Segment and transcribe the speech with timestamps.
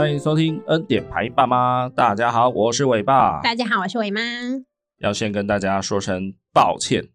[0.00, 3.42] 欢迎收听恩典牌爸妈，大家好，我是伟爸。
[3.42, 4.22] 大家好，我是伟妈。
[4.96, 7.10] 要先跟大家说声抱歉，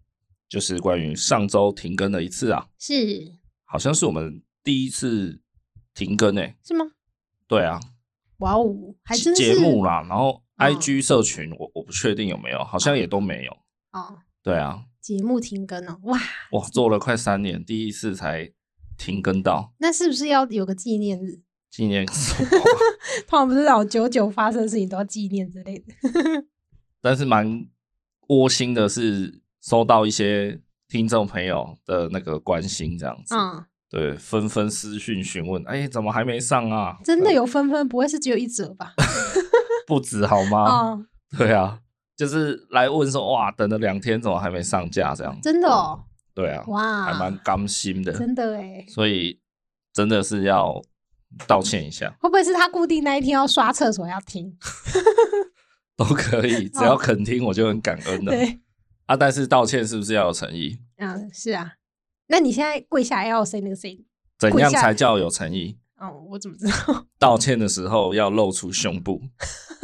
[0.47, 3.31] 就是关于上周停更的一次啊，是，
[3.63, 5.41] 好像是我们第一次
[5.95, 6.85] 停更诶、欸，是吗？
[7.47, 7.79] 对啊，
[8.37, 9.55] 哇哦，还真是。
[9.55, 13.51] 节目啦，然后 IG 社群我，我我不确定有没有，好像也都没有。
[13.93, 14.19] 哦。
[14.43, 16.19] 对啊，节目停更哦，哇。
[16.51, 18.51] 哇，做了快三年，第一次才
[18.95, 21.41] 停更到，那是不是要有个纪念日？
[21.75, 22.05] 纪念
[23.27, 25.93] 通常不是老久久发生的事情都要纪念之类的。
[27.01, 27.65] 但是蛮
[28.29, 33.35] 窝心的是，收到一些听众朋友的那个关心，这样子。
[33.35, 36.97] 嗯，对，纷纷私讯询问，哎、欸，怎么还没上啊？
[37.03, 38.93] 真的有纷纷，不会是只有一折吧？
[39.85, 40.93] 不止好吗？
[40.93, 41.81] 嗯，对啊，
[42.15, 45.13] 就是来问说，哇，等了两天，怎么还没上架？
[45.13, 46.05] 这样真的哦。
[46.33, 48.13] 对啊，哇，还蛮甘心的。
[48.13, 48.85] 真的哎。
[48.87, 49.41] 所以
[49.91, 50.81] 真的是要。
[51.47, 54.55] 道歉一下，会不会是他固定那一天要刷厕所要听？
[55.97, 58.31] 都可以， 只要肯听我就很感恩的。
[58.31, 58.59] 对
[59.05, 60.77] 啊，但是道歉是不是要有诚意？
[60.97, 61.73] 嗯，是啊。
[62.27, 64.03] 那你现在跪下来要 say 那个 say？
[64.39, 65.77] 怎样才叫有诚意？
[65.97, 67.05] 哦，我怎么知道？
[67.17, 69.21] 道歉的时候要露出胸部。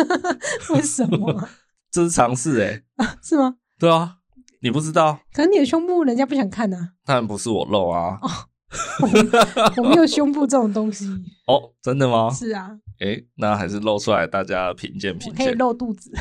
[0.74, 1.48] 为什么？
[1.92, 2.84] 这是常识哎。
[2.98, 3.56] 啊，是吗？
[3.80, 4.18] 对啊，
[4.62, 5.20] 你不知道？
[5.34, 6.90] 可能你的胸部人家不想看呢。
[7.06, 8.18] 当然不是我露啊。
[8.22, 8.30] 哦
[9.78, 11.06] 我没有胸部这种东西
[11.48, 12.30] 哦，真的吗？
[12.32, 15.46] 是啊，哎、欸，那还是露出来，大家品鉴品鉴。
[15.46, 16.12] 可以露肚子，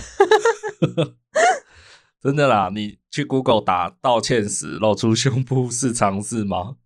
[2.21, 2.71] 真的啦！
[2.75, 6.77] 你去 Google 打道歉时露出胸部是常识吗？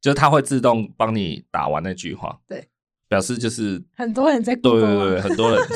[0.00, 2.40] 就它会自动帮你打完那句话。
[2.46, 2.68] 对。
[3.08, 5.66] 表示就是很多人在、啊、对对对，很多人，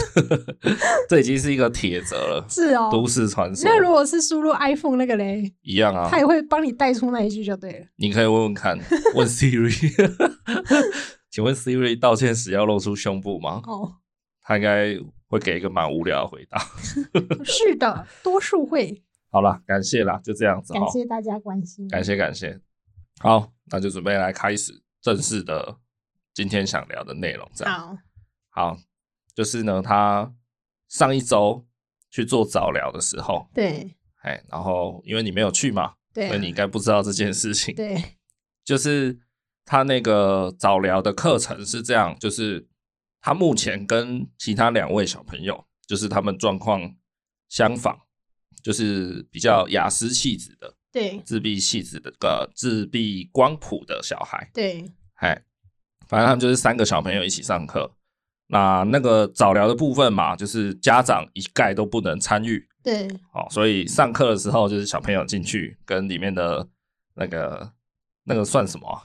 [1.08, 2.46] 这已经是一个铁则了。
[2.48, 3.64] 是哦，都市传说。
[3.64, 7.86] 那如果是输入 iPhone 那个嘞，一样啊，他也会帮你带出那一句就对了。
[7.96, 8.78] 你可以问问看，
[9.14, 9.72] 问 Siri，
[11.30, 13.62] 请问 Siri 道歉时要露出胸部吗？
[13.66, 13.94] 哦，
[14.42, 14.94] 他应该
[15.28, 16.58] 会给一个蛮无聊的回答。
[17.44, 19.02] 是的，多数会。
[19.30, 20.74] 好了，感谢啦，就这样子。
[20.74, 22.60] 感谢大家关心，感谢感谢。
[23.20, 25.78] 好，那就准备来开始正式的。
[26.34, 27.78] 今天想聊的内容，这样。
[27.78, 27.98] 好，
[28.50, 28.78] 好，
[29.34, 30.32] 就是呢，他
[30.88, 31.66] 上一周
[32.10, 38.16] 去做早疗的时候，对，哎，然后因为你没有去嘛，对，所以你应该不知道这件事情，对，
[38.64, 39.18] 就是
[39.64, 42.66] 他那个早疗的课程是这样，就是
[43.20, 46.94] 他目前跟其他两位小朋友，就是他们状况
[47.48, 47.98] 相仿，
[48.62, 55.44] 就是比较雅斯气质的，对，自闭气质的个自闭光谱的小孩，对，哎。
[56.12, 57.90] 反正他们就是三个小朋友一起上课，
[58.48, 62.62] 那那个早疗的部分嘛，就是家长一概都不能参与。
[62.82, 66.68] 对，哦，所以上课的时候就是小朋友进去跟里面的
[67.14, 67.72] 那个
[68.24, 69.00] 那个算什么、啊？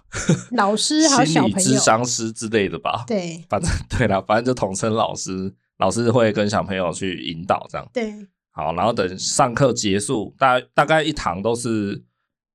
[0.52, 3.06] 老师还有小朋友，心理咨商师之类的吧？
[3.08, 7.90] 对，反正对了，反正就统称老师，老师会跟小朋友去引导这样。
[7.94, 8.14] 对，
[8.52, 12.04] 好，然后等上课结束，大大概一堂都是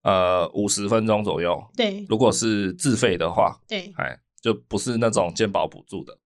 [0.03, 1.59] 呃五十分钟左右。
[1.75, 4.19] 对，如果是自费的话，对，哎。
[4.42, 6.19] 就不是那种健保补助的，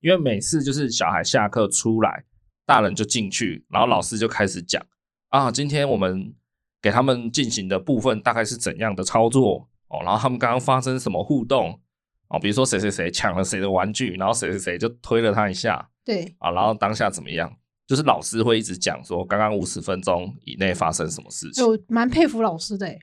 [0.00, 2.22] 因为每次就是小孩下课出来，
[2.66, 4.84] 大人就进去，然后老师就开始讲
[5.30, 6.34] 啊，今天我们
[6.82, 11.80] 给他们进行的部分大概是怎样的操作哦，然后他们刚刚发生什么互动
[12.28, 16.36] 哦，比如说谁谁谁抢了谁的玩具，然后谁谁谁就推了他一下，对。
[16.40, 17.50] 啊，然后当下怎么样，
[17.86, 23.00] 就是老师会一直讲说刚刚五十分钟以内发生什么事情，就蛮佩服老师的欸，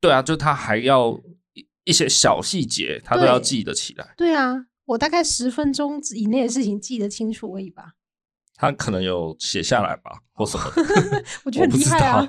[0.00, 1.18] 对啊，就他还要。
[1.86, 4.12] 一些小细节，他都要记得起来。
[4.16, 7.92] 对啊，我大概十分钟以内的事情记得清楚而已吧。
[8.56, 11.24] 他可能有写下来吧，或什么的。
[11.46, 12.28] 我觉得很厉害啊。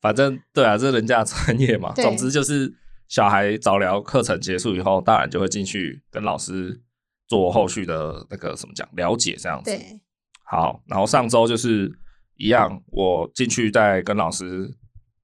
[0.00, 1.92] 反正对啊，这是人家的专业嘛。
[1.94, 2.74] 总之就是，
[3.06, 6.82] 小孩早疗课程结束以后，大人就会进去跟老师
[7.28, 9.70] 做后续的那个什么讲了解这样子。
[9.70, 10.00] 对。
[10.42, 11.96] 好，然后上周就是
[12.36, 14.68] 一样，我进去再跟老师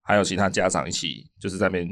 [0.02, 1.88] 还有其他家长一起，就是在那边。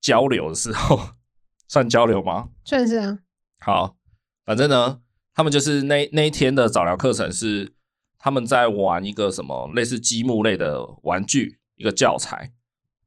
[0.00, 0.98] 交流的时候
[1.68, 2.48] 算交流吗？
[2.64, 3.18] 算是啊。
[3.58, 3.96] 好，
[4.44, 5.00] 反正呢，
[5.34, 7.74] 他们就是那那一天的早疗课程是
[8.18, 12.52] 他们在玩一个什么类似积木类的玩具，一个教材。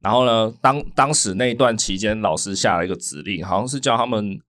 [0.00, 4.40] 然后呢，当当时那一段期间，老师下了一个指令，好像是叫他们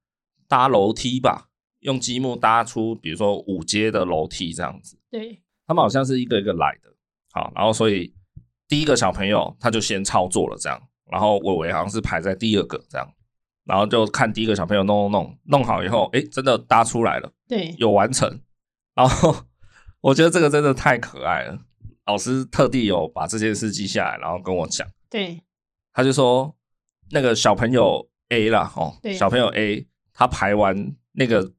[0.48, 1.48] 搭楼梯吧，
[1.80, 5.00] 用积木搭出，比如说五阶的楼梯这样子。
[5.09, 6.89] 对，他们好像是一个一个来的。
[7.31, 8.13] 好，然后所以
[8.68, 13.13] 第一个小朋友他就先操作了这样，然后伟伟好像是排在第二个这样，
[13.63, 18.41] 然后就看第一个小朋友弄弄弄弄好以后，诶，真的搭出来了，对，有完成。
[18.93, 19.35] 然后
[20.01, 21.59] 我觉得这个真的太可爱了，
[22.05, 24.87] 老师特地有把这件事记下来，然后跟我讲。
[25.09, 25.41] 对，
[25.93, 26.55] 他就说
[27.11, 31.53] 那个小朋友 A 啦，哦，对，小朋友 A 他排完那个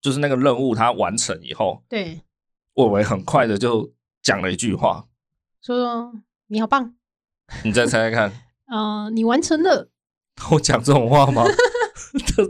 [0.00, 2.20] 就是那个任务，他完成以后，对，
[2.74, 3.92] 伟伟很快的就
[4.22, 5.06] 讲了一句话。
[5.62, 6.12] 说
[6.48, 6.94] 你好棒，
[7.64, 8.32] 你再猜猜看。
[8.70, 9.88] 嗯、呃，你完成了。
[10.50, 11.44] 我讲这种话吗？
[12.26, 12.44] 这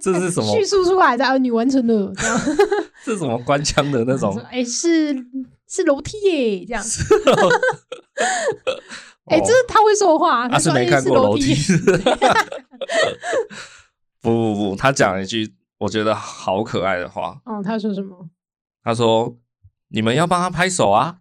[0.00, 0.50] 这是什么？
[0.56, 2.12] 叙述出来的啊，你完成了。
[2.16, 2.40] 这样，
[3.04, 4.36] 这是什么官腔的那种？
[4.50, 5.14] 哎、欸，是
[5.68, 6.82] 是楼梯耶，这样。
[9.26, 11.54] 哎、欸，这是他会说话，他是没看过楼梯。
[14.22, 17.38] 不不不，他讲了一句我觉得好可爱的话。
[17.44, 18.30] 哦，他说什么？
[18.82, 19.36] 他说
[19.90, 21.18] ：“你们要帮他拍手啊。”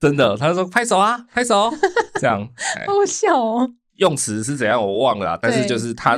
[0.00, 1.70] 真的，他就说拍手啊，拍手，
[2.18, 2.48] 这样，
[2.86, 3.70] 好笑哦。
[3.96, 6.16] 用词是怎样我忘了，但是就是他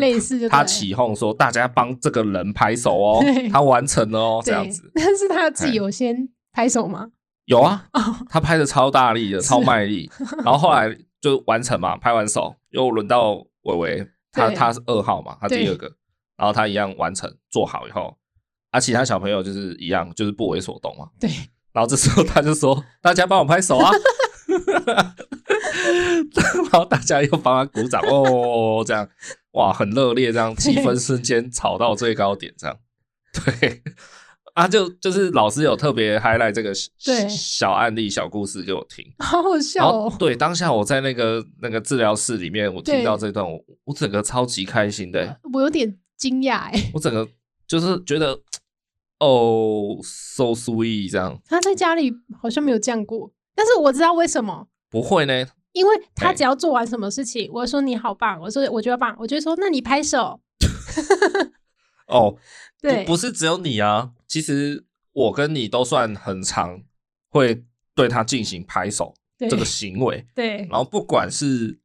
[0.49, 4.89] 他起哄说大家帮这个人拍手哦， 他完成了哦，这样子。
[4.95, 7.09] 但是他自己有先拍手吗？
[7.47, 7.89] 有啊，
[8.31, 10.09] 他拍的超大力的，超卖力。
[10.45, 15.93] 然后后来就完成嘛，拍完手又轮到伟伟，他他是二号嘛，他第二个，
[16.37, 18.17] 然后他一样完成做好以后，
[18.71, 21.09] 啊，其他小朋友就是一样，就是不为所动嘛。
[21.19, 21.29] 对。
[21.73, 23.91] 然后这时候他就说：“大家帮我拍手啊！”
[26.71, 29.09] 然后大家又帮他鼓掌哦，这样。
[29.53, 32.77] 哇，很热烈，这样气氛瞬间炒到最高点，这样。
[33.33, 33.83] 对。
[34.55, 36.75] 啊，就就是老师有特别 highlight 这个
[37.29, 40.15] 小案例、小故事给我听，好好笑哦。
[40.19, 47.27] 对，当下我在那个那个治疗室里面，我听到这段，我我整个超级开心的，我有点惊讶哎，我整个
[47.67, 48.39] 就是觉得。
[49.23, 51.41] 哦、oh,，so sweet，这样。
[51.47, 55.47] 他在家里好像没有这样过，但是我知道为什么不会呢？
[55.71, 60.41] 因为他只要做完什么事情，欸、我说你好棒，我说我觉得棒，我就说那你拍手。
[62.09, 62.35] 哦、oh,，
[62.81, 66.83] 对，不是只有你啊，其实我跟你都算很常
[67.29, 67.65] 会
[67.95, 70.27] 对他进行拍手这个行为。
[70.35, 71.79] 对，然后不管是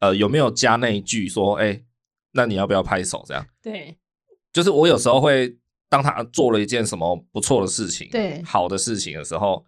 [0.00, 1.84] 呃有没有加那一句说，哎、欸，
[2.32, 3.22] 那你要不要拍手？
[3.28, 3.98] 这样，对，
[4.54, 5.58] 就是我有时候会。
[5.88, 9.64] 当他做了一件什么不错的事情，对，好的事情的时候，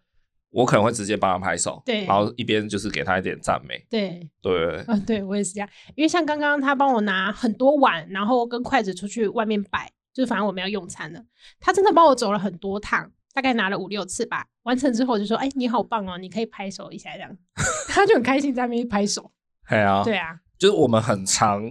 [0.51, 11.25] 我可能会直接帮他拍手，对，然后一边就是给他一点赞美，对，对，嗯，对我也是这样，因为像刚刚他帮我拿很多碗，然后跟筷子出去外面摆，就是反正我们要用餐了，
[11.59, 17.37] 他真的帮我走了很多趟，大概拿了五六次吧，完成之后就说，哎，你好棒哦，你可以拍手一下这样，
[17.89, 19.31] 他就很开心在那边拍手，
[19.69, 21.63] 对啊，对啊，就是我们很常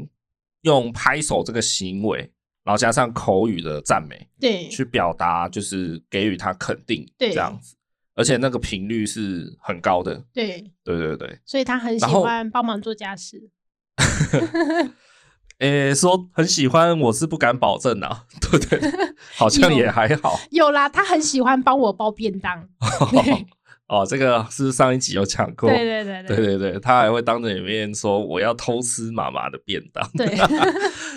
[0.62, 2.31] 用拍手这个行为。
[2.64, 7.76] 然后加上口语的赞美，对，去表达就是给予他肯定，对，这样子，
[8.16, 13.50] 而且那个频率是很高的，对，对对对，所以他很喜欢帮忙做家事。
[15.60, 18.80] 诶，说很喜欢，我是不敢保证啊，对对，
[19.36, 20.40] 好像也还好。
[20.52, 22.66] 有，有啦，他很喜欢帮我包便当。
[23.90, 26.24] 哦，这个是上一集有讲过，对对对。
[26.24, 30.28] 对对对，他还会当着你面说我要偷吃妈妈的便当，对，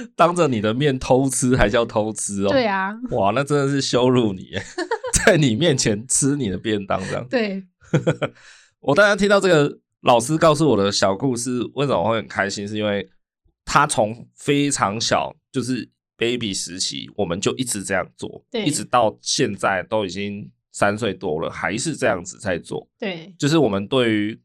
[0.17, 4.51] 当着你的面偷吃还叫偷吃哦，对啊，哇，那真的是羞辱你，
[5.25, 7.65] 在你面前吃你的便当这样，对，
[8.81, 12.67] 我当然听到这个老师告诉我的小故事，为什么会很开心？
[12.67, 13.09] 是因为
[13.65, 20.51] 他从非常小，就是 baby 时期，我们就一直这样做，对，一直到现在都已经。
[20.75, 22.89] 三岁多了，还是这样子在做。
[22.99, 24.41] 对，就是我们对于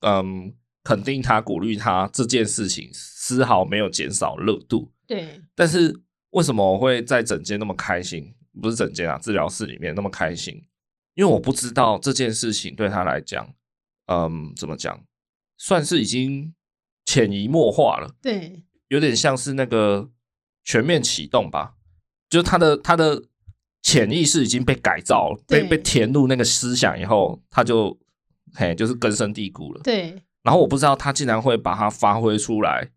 [0.00, 0.50] 嗯
[0.82, 4.90] 肯定他、鼓励他这件事情，丝毫没有减少热度。
[5.06, 8.34] 对，但是为什么我会在整间那么开心？
[8.60, 10.54] 不是整间啊，治疗室里面那么开心？
[11.14, 13.48] 因为我不知道这件事情对他来讲，
[14.06, 15.02] 嗯，怎么讲，
[15.58, 16.54] 算是已经
[17.04, 18.14] 潜移默化了。
[18.20, 20.10] 对，有点像是那个
[20.64, 21.74] 全面启动吧，
[22.28, 23.22] 就是他的他的。
[23.82, 27.96] 潜意识已经被改造了，被被填入那个思想以后，他就
[28.52, 29.80] 嘿，就是根深蒂固了。
[29.84, 30.20] 对。
[30.42, 32.90] 然后我不知道他竟然会把它发挥出来，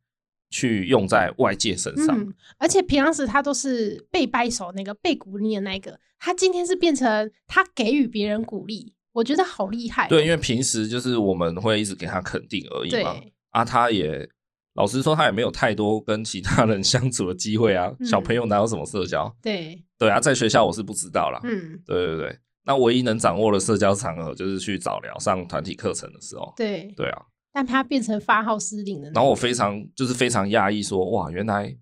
[0.49, 2.19] 去用在外界身上。
[2.19, 2.33] 嗯。
[2.57, 10.07] 而且平常时他都是被掰手那个，被鼓励的那个，他今天是变成他给予别人鼓励，我觉得好厉害。
[10.07, 13.15] 对，因为平时就是我们会一直给他肯定而已嘛。
[13.51, 14.29] 啊，他也。
[14.75, 17.91] 老实说，他也没有太多跟其他人 相处的机会啊。
[17.99, 19.35] 嗯、小朋友哪有什么社交？
[19.41, 21.41] 对对啊，在学校我是不知道啦。
[21.43, 22.39] 嗯，对对对。
[22.63, 26.53] 那唯一能掌握的社交场合，就是去早聊上团体课程的时候。
[26.55, 27.21] 对对啊。
[27.59, 29.11] 但他变成发号施令的。
[29.11, 31.77] 然后我非常就是非常讶异，说哇，原来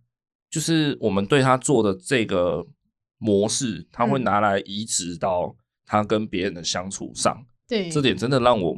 [0.50, 2.66] 就是我们对他做的这个
[3.20, 5.56] 模式，他会拿来移植到
[5.86, 7.46] 他跟别人的相处上。
[7.68, 8.76] 对，这点真的让我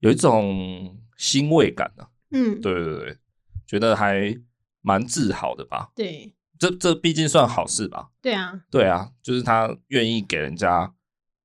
[0.00, 2.10] 有一种欣慰感啊。
[2.32, 3.18] 嗯，对对对，
[3.64, 4.36] 觉得还
[4.80, 5.92] 蛮自豪的吧。
[5.94, 8.10] 对，这这毕竟算好事吧。
[8.20, 10.92] 对啊，对啊，就是他愿意给人家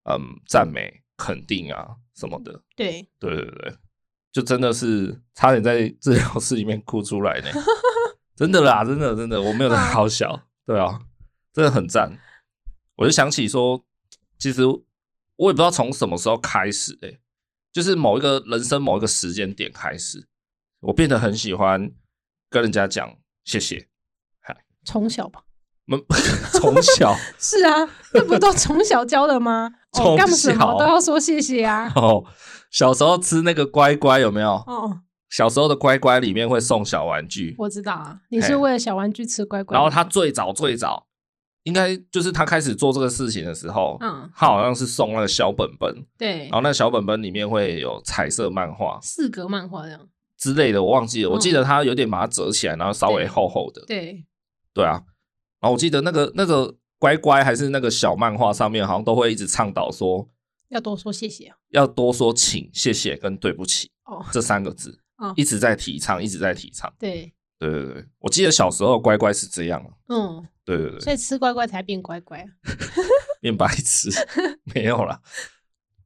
[0.05, 2.63] 嗯赞美、肯定啊什么的。
[2.75, 3.75] 对，对对对，
[4.31, 7.47] 就真的是差点在治疗室里面哭出来呢。
[8.35, 10.47] 真的啦，真的真的，我没有在好小。
[10.65, 11.01] 对啊，
[11.53, 12.17] 真的很赞。
[12.95, 13.83] 我就想起说，
[14.37, 17.19] 其实我也不知道从什么时候开始，哎，
[17.71, 20.27] 就是某一个人生某一个时间点开始。
[20.81, 21.91] 我变得很喜欢
[22.49, 23.89] 跟人家讲谢谢，
[24.85, 25.43] 从小吧，
[26.53, 29.69] 从小 是啊，这不都从小教的吗？
[29.91, 31.91] 从小、哦、干什么都要说谢谢啊。
[31.95, 32.23] 哦，
[32.69, 34.51] 小时候吃那个乖乖有没有？
[34.67, 38.19] 哦，小时候的乖乖里面会送小玩具，我知道啊。
[38.29, 39.75] 你是为了小玩具吃乖乖？
[39.75, 41.07] 然后他最早最早
[41.63, 50.07] 应该就是他开始做这个事情的时候，嗯，他好像是送那个小本本，对，然后那小本本里面会有彩色漫画，四格漫画这样。
[50.37, 51.29] 之类的，我忘记了。
[51.29, 53.83] 我记得他有点把它折起来，然后稍微厚厚的。
[53.85, 54.25] 对，
[54.73, 55.03] 对啊。
[55.59, 60.29] 然后我记得那个那个乖乖还是那个小漫画上面，好像都会一直倡导说
[60.69, 66.91] 要多说谢谢，要多说请、谢谢跟对不起哦这三个字，哦，一直在提倡，一直在提倡。
[66.97, 69.83] 对，对对对，我记得小时候乖乖是这样。
[70.07, 72.45] 嗯，对对对，所以吃乖乖才变乖乖，
[73.41, 74.09] 变白痴
[74.73, 75.21] 没有啦。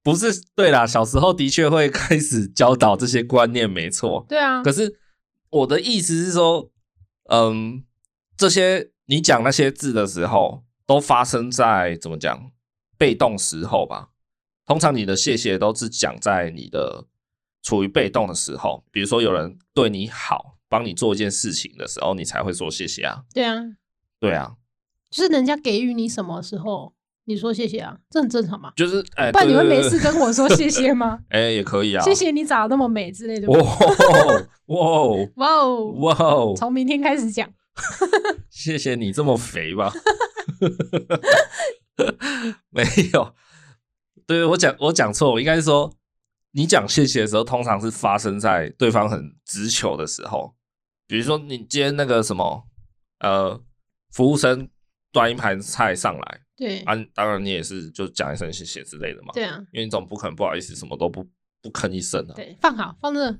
[0.02, 4.26] 不是，对啦，小时候的确会开始教导这些观念，没错。
[4.28, 4.62] 对啊。
[4.62, 5.00] 可是
[5.50, 6.70] 我的意思是说，
[7.30, 7.86] 嗯，
[8.36, 12.52] 这些你讲那些字的时候，都发生在怎么讲
[12.98, 14.10] 被动时候吧？
[14.66, 17.06] 通常你的谢谢都是讲在你的
[17.62, 23.24] 处于被动的时候，比如说有人对你好，帮你做一件事情的时候，你才会说谢谢啊。
[23.34, 23.62] 对啊，
[24.20, 24.56] 对啊，
[25.10, 26.94] 就是人家给予你什么时候。
[27.26, 28.74] 你说谢谢啊，这很正常嘛。
[28.76, 29.02] 就是，
[29.32, 31.20] 不然你会没事跟我说谢谢吗？
[31.32, 32.04] 哎、欸，也可以啊。
[32.04, 33.48] 谢谢你长得那么美之类的。
[33.48, 34.78] 哇哇
[35.36, 36.54] 哇哦哇哦！
[36.58, 37.50] 从明天开始讲。
[38.52, 39.94] 谢谢你这么肥吧？
[42.72, 43.34] 没有，
[44.28, 45.94] 对我讲我讲错，我应该是说，
[46.52, 50.56] 你讲谢谢的时候，通常是发生在对方很直求的时候。
[51.08, 52.64] 比如说，你今天那个什么，
[53.20, 53.62] 呃，
[54.12, 54.70] 服务生
[55.12, 56.42] 端一盘菜上来。
[56.56, 59.34] 对，啊，当然你也是就讲一声谢谢之类的嘛。
[59.34, 61.28] 对啊，因为你总不可能不好意思什么都不
[61.62, 62.34] 不吭一声啊。
[62.36, 63.40] 对，放好，放这，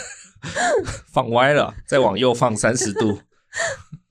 [1.12, 3.20] 放歪了，再往右放三十度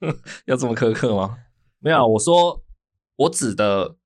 [0.46, 1.38] 要这么苛刻吗？
[1.78, 2.64] 没有，我说
[3.16, 3.96] 我指的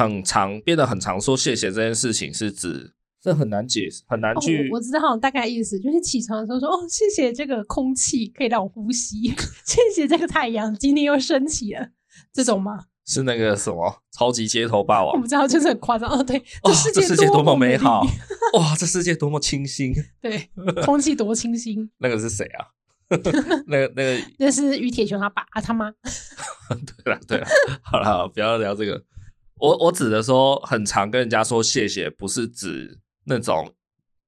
[0.00, 4.64] 很常变得很常说谢谢这件事情，是指这很难解释，很难去。
[4.64, 9.28] 哦、我，我知道大概意思，就是起床的时候说哦，谢谢这个空气可以让我呼吸，
[9.66, 11.90] 谢谢这个太阳今天又升起了，
[12.32, 12.86] 这种吗？
[13.06, 15.12] 是那个什么超级街头霸王？
[15.16, 16.22] 我不知道，就是很夸张哦。
[16.22, 18.02] 对，哦，这世界多么美好！
[18.54, 19.92] 哇，这世界多么清新！
[20.22, 20.48] 对，
[20.84, 21.90] 空气多清新。
[21.98, 22.66] 那个是谁啊？
[23.08, 25.92] 那个那个那是于铁雄他爸啊，他妈。
[27.04, 27.46] 对了对了，
[27.82, 29.02] 好了，不要聊这个。
[29.60, 33.74] 我我指的说，很常跟人家说谢谢，不是指那种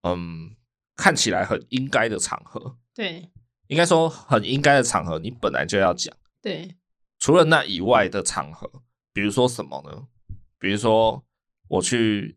[0.03, 0.55] 嗯
[0.95, 2.77] 看起来很应该的场合。
[2.95, 3.31] 对，
[3.69, 6.15] 应该说很应该的场合，你本来就要讲。
[6.41, 6.77] 对。
[7.19, 8.69] 除了那以外的场合，
[9.13, 10.09] 比如说什么呢？
[10.59, 11.25] 比如说
[11.69, 12.37] 我去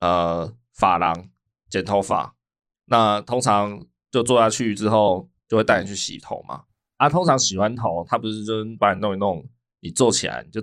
[0.00, 1.30] 呃发廊
[1.70, 2.36] 剪头发，
[2.84, 6.64] 那通常就坐下去之后，就会带你去洗头嘛。
[6.98, 9.42] 啊，通常洗完头，他不是就把你弄一弄，
[9.80, 10.62] 你坐起来你就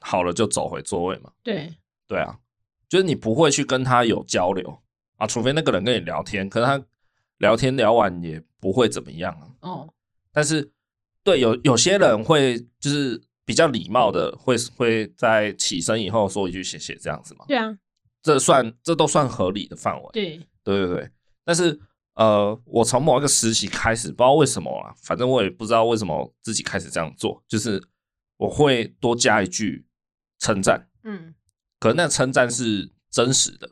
[0.00, 1.30] 好了，就走回座位嘛。
[1.42, 1.72] 对，
[2.08, 2.38] 对啊，
[2.88, 4.82] 就是你不会去跟他有交流
[5.16, 6.82] 啊，除非那个人跟你聊天，可是他
[7.38, 9.48] 聊天聊完也不会怎么样啊。
[9.60, 9.94] 哦，
[10.32, 10.72] 但是。
[11.22, 17.44] 对，有有些人会就是比较礼貌的，会会在起身以后说一句谢谢这样子嘛。
[17.46, 17.78] 对啊，
[18.22, 20.08] 这算这都算合理的范围。
[20.14, 21.10] 对，对对对。
[21.44, 21.78] 但是
[22.14, 27.80] 呃，我从某一个时期开始，不知道为什么啊，反正我也不知道为什么自己开始这样做，就是
[28.38, 29.84] 我会多加一句
[30.40, 30.88] 称赞。
[31.04, 31.32] 嗯，
[31.78, 33.68] 可能那称赞是真实的，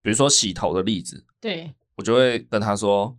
[0.00, 3.18] 比如说洗头的例子，对，我就会跟他说：“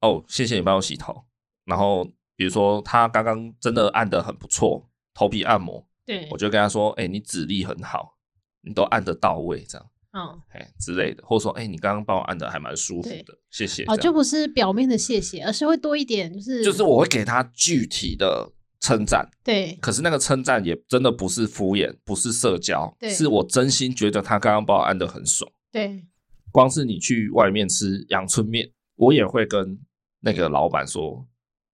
[0.00, 1.24] 哦，谢谢你帮我洗头。”
[1.66, 2.08] 然后。
[2.36, 8.16] 比如说，他刚刚真的按得很不错，头皮按摩，对，我就跟他说：“哎、欸，你指力很好，
[8.62, 18.50] 你都按得到位，这样，嗯，哎之类的，或者说，哎、欸，你刚刚帮我按的还蛮舒服的，谢谢。”哦，就不是表面的谢谢，而是会多一点，就是就是我会给他具体的
[18.84, 19.72] 称赞，对。
[19.80, 26.04] 可是那个称赞也真的不是敷衍，不是社交，对，是我真心觉得他刚刚把我按的很爽，对。
[26.52, 29.78] 光是你去外面吃阳春面，我也会跟
[30.20, 31.26] 那个老板说：“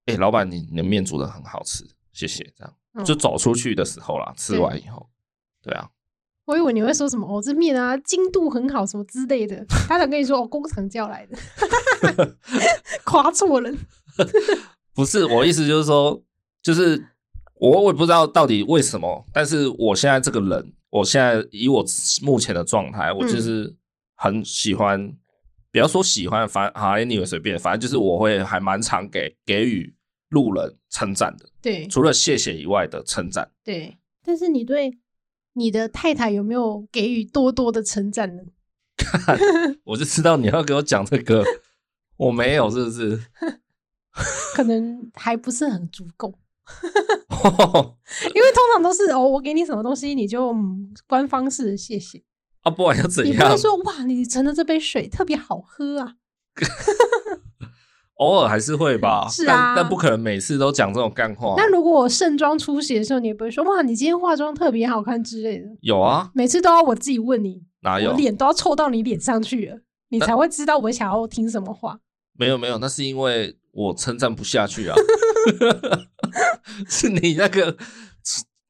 [0.07, 5.11] 哎、欸，老板，你你的面煮的很好吃，谢谢。”这样、嗯、就走出去的时候啦，吃完以后，
[5.61, 5.91] 对，对啊。
[6.47, 9.65] 我以为你会说什么哦，这面啊精度很好什么之类的。
[9.87, 11.37] 他想跟你说哦，工厂叫来的，
[13.05, 13.77] 夸错人。
[14.95, 16.23] 不是我意思，就是说，
[16.63, 17.03] 就是
[17.55, 21.85] 我我也不知道到底为什么，但是我现在这个人，我现在以我
[22.23, 23.75] 目前的状态，我就是
[24.17, 25.17] 很喜欢，嗯、
[25.73, 29.95] 不要说喜欢，反正好，anyway 随便，反正就是我会还蛮常给给予
[30.29, 31.49] 路人称赞的。
[31.63, 33.51] 对，除了谢谢以外的称赞。
[33.65, 34.99] 对，但是你对。
[35.55, 38.43] 你的太太有没有给予多多的称赞呢？
[39.83, 41.45] 我就知道你要给我讲这个，
[42.17, 43.21] 我没有，是不是？
[44.55, 46.33] 可能还不是很足够，
[48.35, 50.55] 因为通常都是哦，我给你什么东西，你就
[51.07, 52.23] 官方式的谢谢
[52.63, 56.15] 啊，不管要怎样，你不会说哇，你盛的这杯水特别好喝啊。
[58.17, 61.55] 偶尔还是会吧，是啊，但，但不可能每次都讲这种干话。
[61.57, 65.65] 那如果我盛装出席的时候，你也不会说哇，你今天化妆特别好看之类的。
[65.81, 68.11] 有啊，每次都要我自己问你，哪有？
[68.11, 69.79] 我脸都要凑到你脸上去了，
[70.11, 72.01] 你才会知道我想要听什么话。
[72.35, 74.95] 没有没有，那是因为我称赞不下去啊。
[76.89, 77.77] 是你那个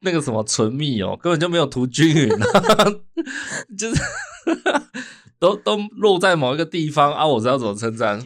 [0.00, 2.84] 那个什么唇蜜哦，根本就没有涂均匀啊，
[3.78, 4.00] 就是
[5.38, 8.24] 都都落在某一个地方啊，我知道怎么称赞。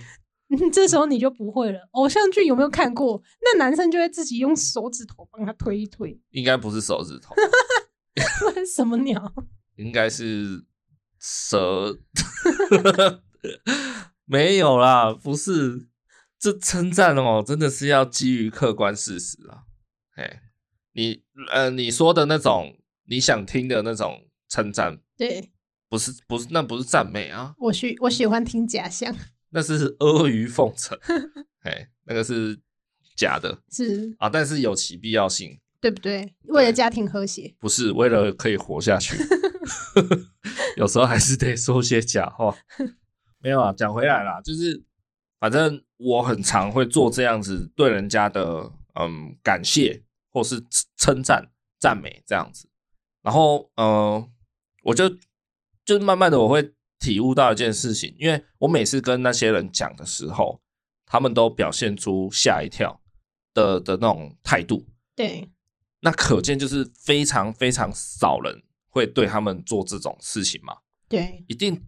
[0.73, 1.81] 这时候你就不会了。
[1.93, 3.21] 偶像剧有没有看过？
[3.43, 6.17] 那男生就会自己用手指头帮他推一推。
[6.31, 7.35] 应该不是手指头，
[8.73, 9.33] 什么鸟？
[9.77, 10.65] 应该是
[11.19, 11.99] 蛇。
[14.27, 15.89] 没有啦，不是。
[16.45, 19.65] 这称赞哦，真的是要基于客观事实啊。
[20.17, 20.43] 哎，
[20.93, 25.51] 你呃，你说的那种你想听的那种称赞，对，
[25.89, 27.55] 不是不是，那不是赞美啊。
[27.57, 29.17] 我喜我喜欢听假象。
[29.49, 30.99] 那是阿谀奉承，
[31.63, 32.61] 哎，那个是
[33.17, 36.35] 假的， 是啊，但是有其必要性，对不对？
[36.49, 39.17] 为了家庭和谐，不是为了可以活下去
[40.77, 42.55] 有时候还是得说些假话。
[43.39, 44.83] 没有啊，讲回来啦，就是
[45.45, 50.65] 反正我很常会做这样子对人家的嗯感谢或是
[50.97, 52.67] 称赞赞美这样子，
[53.21, 54.29] 然后嗯、呃，
[54.85, 55.05] 我就
[55.85, 56.73] 就慢慢的我会。
[57.01, 60.63] 体悟到一件事情，因为我每次跟那些人讲的时候，
[61.05, 62.99] 他们都表现出吓一跳
[63.53, 64.87] 的的那种态度。
[65.15, 65.51] 对，
[66.01, 70.79] 那可见就是非常非常少人会对他们做这种事情嘛。
[71.07, 71.85] 对，一定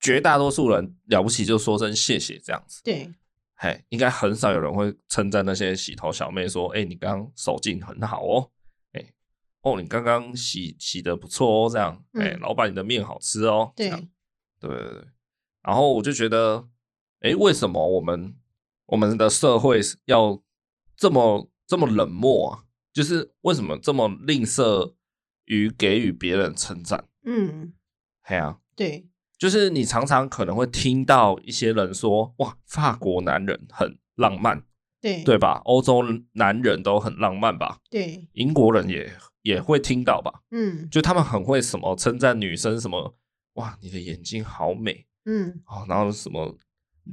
[0.00, 2.82] 绝大多数人了不起就说声谢谢这样子。
[2.84, 3.12] 对，
[3.54, 8.50] 嘿，应该很少有人会称赞那些洗头小妹说：“哎、欸，你刚刚手劲很好哦。”
[8.92, 9.12] 哎，
[9.62, 12.04] 哦，你刚刚洗洗的不错哦，这样。
[12.12, 13.72] 哎、嗯，老板，你的面好吃哦。
[13.74, 13.90] 对。
[14.58, 15.04] 对对对，
[15.62, 16.68] 然后我就觉得，
[17.20, 18.34] 哎，为什么我们
[18.86, 20.42] 我们的社会要
[20.96, 22.64] 这么这么冷漠啊？
[22.92, 24.94] 就是为什么这么吝啬
[25.44, 27.06] 于给予别人称赞？
[27.24, 27.74] 嗯，
[28.26, 29.06] 对啊，对，
[29.38, 34.62] 就是你常常可能会听到一些人说，哇，法国男人很浪漫，
[35.00, 35.60] 对对吧？
[35.64, 37.78] 欧洲男人都很浪漫吧？
[37.90, 40.42] 对，英国人也也会听到吧？
[40.50, 43.16] 嗯，就他们很会什么称赞女生什么。
[43.54, 46.56] 哇，你的眼睛好美，嗯，哦，然后什么，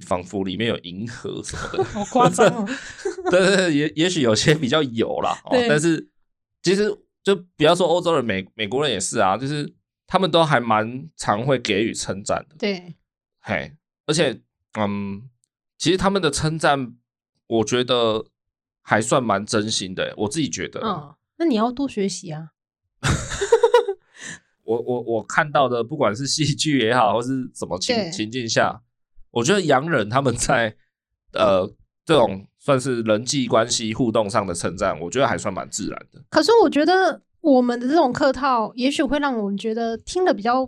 [0.06, 2.68] 仿佛里面有银河什么的， 好夸张哦。
[3.32, 6.10] 对对对，也也许有些比较有啦，哦，但是
[6.62, 6.90] 其实
[7.24, 9.74] 就不要说欧洲人，美美国人也是啊，就是
[10.14, 12.94] 他们都还蛮常会给予称赞的，对，
[13.42, 14.40] 嘿，而且
[14.78, 15.28] 嗯，
[15.80, 16.94] 其实他们的称赞，
[17.48, 18.24] 我觉得
[18.84, 22.50] 还算蛮真心的，我自己觉得，嗯，那你要多学习啊。
[24.62, 28.84] 我我我看到的，不管是戏剧也好，或是什么情情境下，
[29.32, 30.76] 我觉得洋人他们在
[31.32, 31.66] 呃
[32.06, 36.24] 这种算是人际关系互动上的称赞，我觉得还算蛮自然的。
[36.30, 40.66] 可是我觉得我们的这种客套，也许会让我们觉得听得比较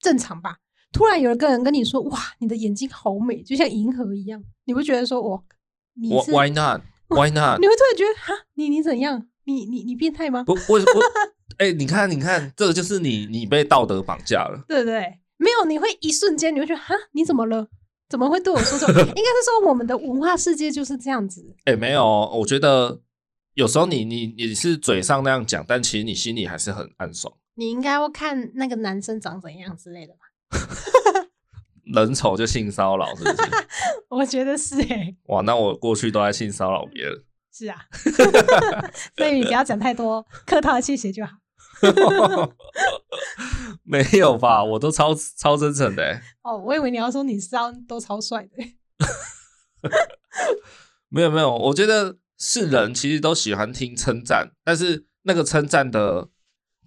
[0.00, 0.56] 正常吧。
[0.92, 5.40] 突然有一个人跟你说：“哇，你的眼睛好美，就像银河一样。”你会觉得说：“哇，
[5.94, 6.80] 你是 Why not?
[7.08, 9.24] Why not？” 你会突然觉得：“哈，你你怎样？
[9.44, 11.00] 你你你变态吗？”不，为什么？
[11.58, 15.20] 哎、欸，你看，你看，这个就是你，你被道德绑架了，对不对？
[15.36, 17.68] 没有，你会一瞬间，你会觉得，哈，你怎么了？
[18.08, 18.88] 怎么会对我说这？
[18.88, 19.14] 应该是
[19.62, 21.54] 说，我们的文化世界就是这样子。
[21.66, 22.98] 哎、欸，没有，我觉得
[23.54, 27.34] 有时候你，你，你是嘴上那样讲，但其实你心里还是很暗爽。
[27.54, 30.20] 你应该要看那个男生长怎样之类的吧？
[31.92, 33.36] 人丑就性骚扰，是不是？
[34.08, 35.16] 我觉得是哎、欸。
[35.24, 37.24] 哇，那我过去都在性骚扰别人。
[37.52, 37.84] 是啊，
[39.16, 41.32] 所以你不要讲太多，客套的谢谢就好。
[43.82, 44.62] 没有吧？
[44.62, 46.22] 我都超超真诚的、欸。
[46.42, 48.50] 哦，我以为你要说你是要都超帅的。
[51.08, 56.30] 没有没有，我觉得是人其实都喜欢听称赞，但是那个称赞的，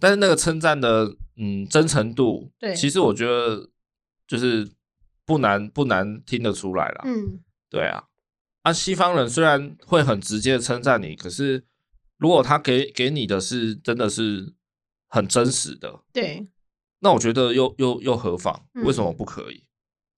[0.00, 3.70] 但是那个称赞的，嗯，真诚度，对，其实我觉得
[4.26, 4.68] 就是
[5.24, 7.02] 不难不难听得出来啦。
[7.06, 7.40] 嗯，
[7.70, 8.04] 对啊，
[8.62, 11.64] 啊，西方人虽然会很直接的称赞你，可是
[12.18, 14.54] 如果他给给你的是真的是
[15.08, 16.48] 很真实的，对，
[16.98, 18.66] 那我觉得又又又何妨？
[18.84, 19.58] 为什么不可以？
[19.58, 19.68] 嗯、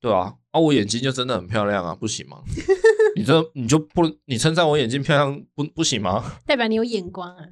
[0.01, 2.43] 对啊，啊，我眼睛就真的很漂亮啊，不行吗？
[3.17, 6.23] 你这你就不你称赞我眼睛漂亮不不行吗？
[6.47, 7.45] 代表你有眼光啊。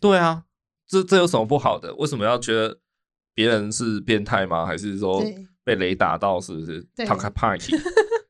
[0.00, 0.44] 对啊，
[0.86, 1.94] 这这有什么不好的？
[1.96, 2.78] 为什么要觉得
[3.34, 4.64] 别人是变态吗？
[4.64, 5.22] 还是说
[5.62, 6.40] 被雷打到？
[6.40, 6.80] 是不是？
[6.96, 7.04] 对。
[7.04, 7.76] 他开 party，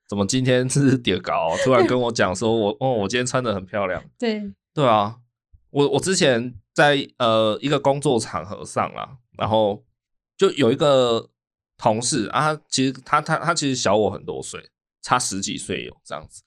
[0.08, 1.56] 怎么今天是跌高？
[1.64, 4.02] 突然跟我讲说我哦，我今天穿的很漂亮。
[4.18, 4.52] 对。
[4.74, 5.16] 对啊，
[5.70, 9.84] 我我之前在呃一个工作场合上啊，然后
[10.36, 11.30] 就有一个
[11.78, 14.60] 同事啊，其实他他他其实小我很多岁，
[15.02, 16.42] 差十几岁有这样子。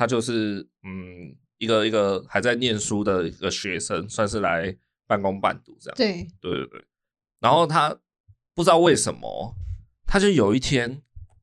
[0.00, 4.74] 他就是嗯，一个一个还在念书的一个学生，算是来
[5.06, 5.94] 半工半读这样。
[5.94, 6.84] 对对对对。
[7.38, 7.94] 然后他
[8.54, 9.54] 不知道为什么，
[10.06, 11.02] 他就有一天，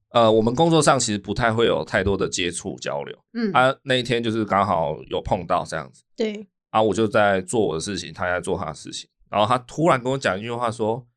[0.10, 3.16] 呃，我们工作上其实不太会有太多的接触交流。
[3.34, 3.52] 嗯。
[3.52, 6.04] 他、啊、那一天就是刚好有碰到这样子。
[6.16, 6.34] 对。
[6.72, 9.08] 然后我就在做我的事情，他在做他的事情。
[9.30, 11.08] 然后他突然跟我讲一句话说：“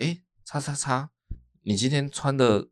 [0.00, 1.10] 哎，叉叉叉，
[1.60, 2.68] 你今天穿的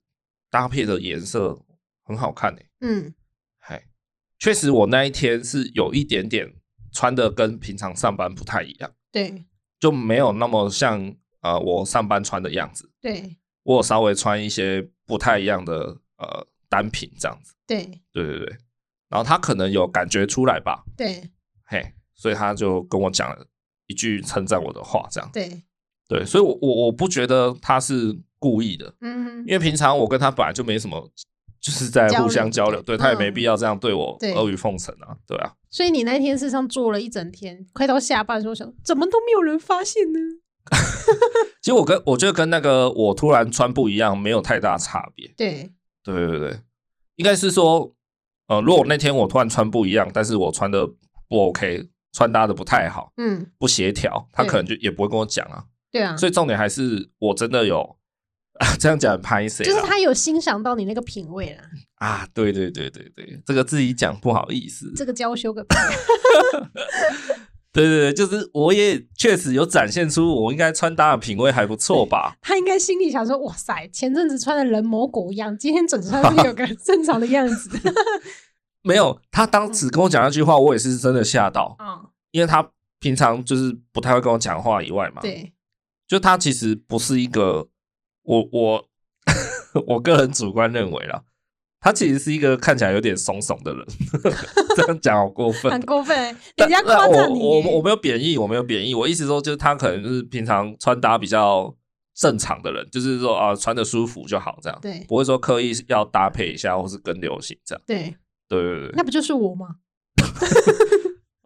[0.51, 1.61] 搭配的颜色
[2.05, 3.15] 很好看诶。”嗯。
[4.45, 6.47] 确实，我那一天是有一点点
[6.93, 9.43] 穿的跟平常上班不太一样，对，
[9.81, 18.57] 就没有那么像呃我上班穿的样子，对，我有稍微穿一些不太一样的呃单品这样子，对，对对对，
[19.09, 21.31] 然后他可能有感觉出来吧，对，
[21.65, 23.47] 嘿，所以他就跟我讲了
[23.87, 25.63] 一句称赞我的话，这样，对，
[26.07, 31.11] 对，所以我我我不觉得他是故意的，嗯哼，因为平常我跟他本来就没什么。
[31.65, 35.51] 就是在互相交流，对，他也没必要这样对我阿谀奉承啊，对啊。
[35.71, 40.19] 所以你那天事实上做了一整天，快到下班的时候想，怎么都没有人发现呢？
[41.63, 45.27] 其实我跟我觉得跟那个我突然穿不一样没有太大差别。
[45.39, 45.73] 对，
[46.03, 46.61] 对对对，
[47.17, 47.95] 应该是说，
[48.49, 50.87] 呃，如果那天我突然穿不一样，但是我穿的
[51.31, 55.65] 不 OK，穿搭的不太好，嗯，不协调，他可能就也不会跟我讲啊。
[55.91, 57.97] 对啊，所以重点还是我真的有。
[58.61, 59.65] 啊， 这样讲拍谁？
[59.65, 61.63] 就是他有欣赏到你那个品味了
[61.97, 62.27] 啊！
[62.33, 65.75] 对对对对对，这个自己讲不好意思，这个娇羞个屁！
[67.73, 72.37] 对对对，就是我也确实有展现出我应该穿搭的品味还不错吧？
[72.43, 77.71] 他应该心里想说：哇塞，前阵子穿的人模狗样，今天整穿是有个正常的样子。
[78.83, 81.75] 没有，他当时跟我讲那句话，我也是真的吓到。
[81.81, 85.53] 嗯，因为他平常就是不太会跟我讲话以外嘛，对，
[86.07, 87.67] 就他其实不是一个。
[88.25, 88.89] 我我
[89.87, 91.23] 我个人主观认为啦，
[91.81, 93.87] 他其实是一个看起来有点怂怂的人，
[94.77, 96.17] 这样讲好过分，很过分，
[96.57, 97.39] 人家夸赞你。
[97.39, 101.75] 我我我没有贬义，我没有贬义，我意思说就是他可能就是平常穿搭比较
[102.15, 108.17] 正常的人，就是说啊穿得舒服就好，这样，对，不会说刻意要搭配一下或是跟流行这样，对，
[108.49, 109.77] 对对对，那不就是我吗？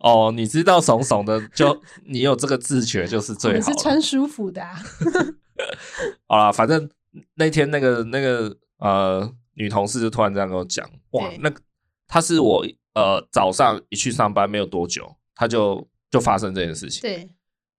[0.01, 4.81] 哦，你知道怂怂的，就你有这个自觉就是最好，是穿舒服的啊。
[6.27, 6.89] 好啦，反正
[7.35, 11.61] 那天那个那个呃女同事就突然这样跟我讲，哇，那个
[12.07, 17.03] 她是我呃早上一去上班没有多久，她就就发生这件事情。
[17.03, 17.29] 对，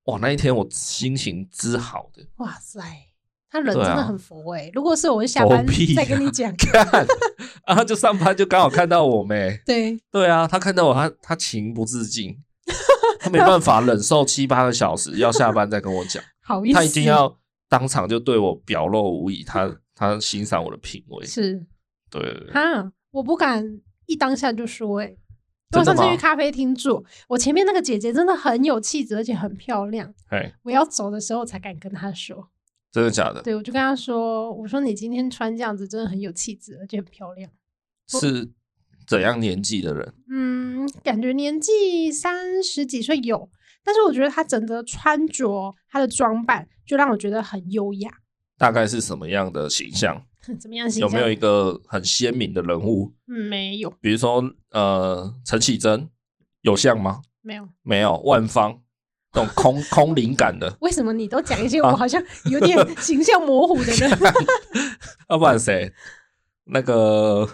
[0.06, 2.80] 哇，那一天我心情之好的，哇塞，
[3.50, 4.68] 他人真的很佛哎、欸。
[4.68, 5.66] 啊、如果是我下班
[5.96, 7.08] 再跟你讲，看
[7.66, 9.60] 然后，就上班就刚好看到我没？
[9.66, 9.98] 对。
[10.12, 12.38] 对啊，他看到我，他他情不自禁，
[13.20, 17.38] 他没办法忍受七八个小时，要下班再跟我讲， 好意思，他一定要。
[17.70, 21.66] 当场就对我表露无遗，他他欣赏我的品味，是，
[22.10, 25.16] 对，对，对，哈，我不敢一当下就说、欸，哎，
[25.78, 32.50] 我上次去咖啡厅住，我前面那个姐姐真的很有气质，而且很漂亮，嘿我要走的时候才敢跟她说，
[32.92, 33.42] 真的假的？
[33.44, 37.52] 对，我就跟她说，我说你今天穿这样子真的很有气质，而且很漂亮，
[38.08, 38.50] 是
[39.06, 40.14] 怎样年纪的人？
[40.32, 43.50] 嗯，感觉年纪三十几岁有。
[43.82, 48.10] 但是我觉得她整个穿着，她的装扮就让我觉得很优雅。
[48.58, 50.20] 大概是什么样的形象？
[50.60, 51.08] 怎么样形象？
[51.08, 53.14] 有没有一个很鲜明的人物？
[53.28, 53.92] 嗯，没有。
[54.02, 56.10] 比如说，呃，陈绮贞
[56.62, 57.22] 有像吗？
[57.42, 58.18] 没有，没有。
[58.22, 58.82] 万芳
[59.32, 60.76] 这种空 空灵感的。
[60.82, 64.10] 为什么你都讲一些我好像有点 形象模糊的人？
[65.30, 65.94] 要不然谁？
[66.64, 67.48] 那个，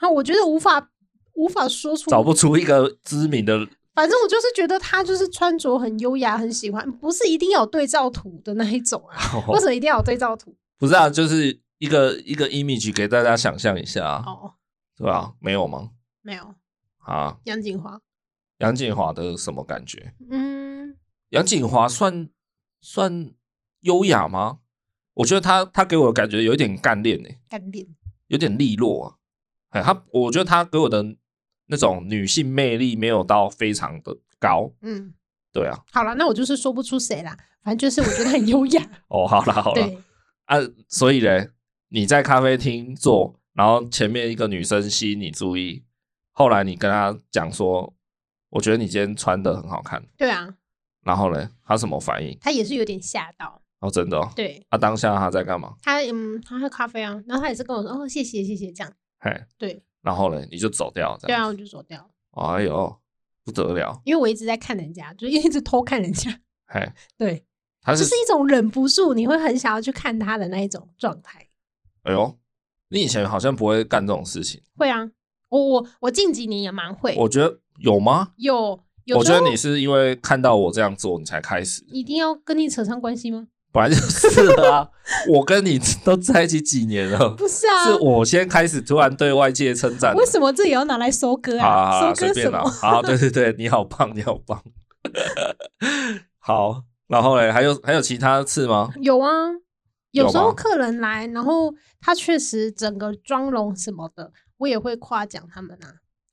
[0.00, 0.90] 啊，我觉得无法
[1.34, 3.68] 无法说出，找不出一个知名的。
[3.94, 9.16] 反正我就是觉得他就是穿着很优雅，很喜欢，不是一定要有对照图的那一种啊。
[9.34, 10.54] 哦、 为什么一定要有对照图？
[10.78, 14.24] 不是啊，就是一个一个 image 给大家想象一下啊。
[14.26, 14.54] 哦，
[14.96, 15.34] 对吧？
[15.40, 15.90] 没有吗？
[16.22, 16.54] 没有
[16.98, 17.38] 啊。
[17.44, 18.00] 杨谨华，
[18.58, 20.12] 杨谨华的什么感觉？
[20.30, 20.96] 嗯，
[21.30, 22.28] 杨谨华算
[22.80, 23.30] 算
[23.80, 24.58] 优雅吗？
[25.14, 27.86] 我觉得他他给我的感觉有点干练诶，干练，
[28.26, 29.14] 有点利落啊。
[29.70, 31.04] 哎，他我觉得他给我的
[31.66, 34.72] 那种女性魅力没有到非常的高。
[34.82, 35.14] 嗯，
[35.52, 35.78] 对啊。
[35.92, 38.82] 好了，那我就是说不出谁啦，反正就是我觉得很优雅。
[39.08, 39.82] 哦，好了好了。
[39.82, 39.98] 对
[40.46, 40.56] 啊，
[40.88, 41.50] 所以嘞，
[41.88, 45.84] 你在咖啡厅坐，然后前面一个女生吸引你注意，
[46.32, 47.94] 后来你跟她讲说，
[48.50, 50.04] 我觉得你今天穿的很好看。
[50.18, 50.54] 对啊。
[51.02, 52.36] 然后嘞，她什么反应？
[52.40, 53.62] 她也是有点吓到。
[53.80, 54.30] 哦，真的哦。
[54.36, 54.66] 对。
[54.70, 55.74] 她、啊、当下她在干嘛？
[55.82, 58.92] 她嗯，她喝咖啡啊，然后她也是跟我说，哦，谢谢谢谢这样。
[59.18, 59.82] 嘿，对。
[60.04, 61.18] 然后嘞，你就走掉。
[61.22, 62.08] 对啊，我就走掉。
[62.32, 63.00] 哎呦，
[63.42, 64.00] 不得了！
[64.04, 66.30] 因为我一直在看人家，就一直偷看人家。
[66.66, 66.86] 嘿，
[67.16, 67.42] 对，
[67.80, 71.48] 他是就是一种忍不住，你会很想要去看他的那一种状态。
[72.02, 72.38] 哎呦，
[72.90, 74.62] 你以前好像不会干这种事情。
[74.76, 75.10] 会啊，
[75.48, 77.16] 我我我近几年也蛮会。
[77.16, 78.34] 我觉得有吗？
[78.36, 79.16] 有，有。
[79.16, 81.82] 我觉得你是因为看到我这样做，你才开始。
[81.88, 83.48] 一定要跟你扯上关系吗？
[83.74, 84.88] 本来就是啊，
[85.28, 87.84] 我跟你都在一起几年了， 不是啊？
[87.84, 90.14] 是我先开始突然对外界称赞。
[90.14, 92.14] 为什么这也要拿来收割啊？
[92.14, 92.62] 收割什么？
[92.70, 94.62] 好，对对对，你好棒，你好棒。
[96.38, 98.92] 好，然后嘞，还有还有其他次吗？
[99.02, 99.28] 有啊，
[100.12, 105.90] 有时候客人来，然后他确实整个妆容什么的，我也会夸奖他们啊。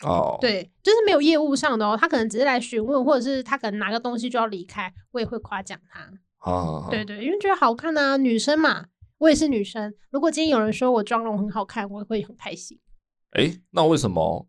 [0.08, 6.08] 哦，对，就是没有业务上的哦，他可能只是来询问，或者是他可能拿个东西就要离开，我也会夸奖他。
[6.42, 8.86] 啊，对对，因为觉得好看啊，女生嘛，
[9.20, 9.94] 我也是女生。
[10.10, 12.80] 如果今天有人说我妆容很好看，我也会很开心。
[13.32, 14.48] 哎，那为什么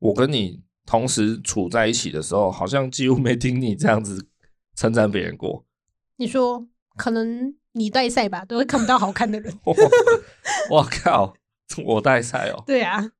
[0.00, 4.28] 我跟你同时处在一起的时候，好像几乎没听你这样子
[4.74, 5.64] 称赞别人过？
[6.16, 9.56] 你说，可能你带赛吧，都会看不到好看的人。
[10.70, 11.34] 我靠，
[11.84, 12.64] 我带赛哦。
[12.66, 13.12] 对啊，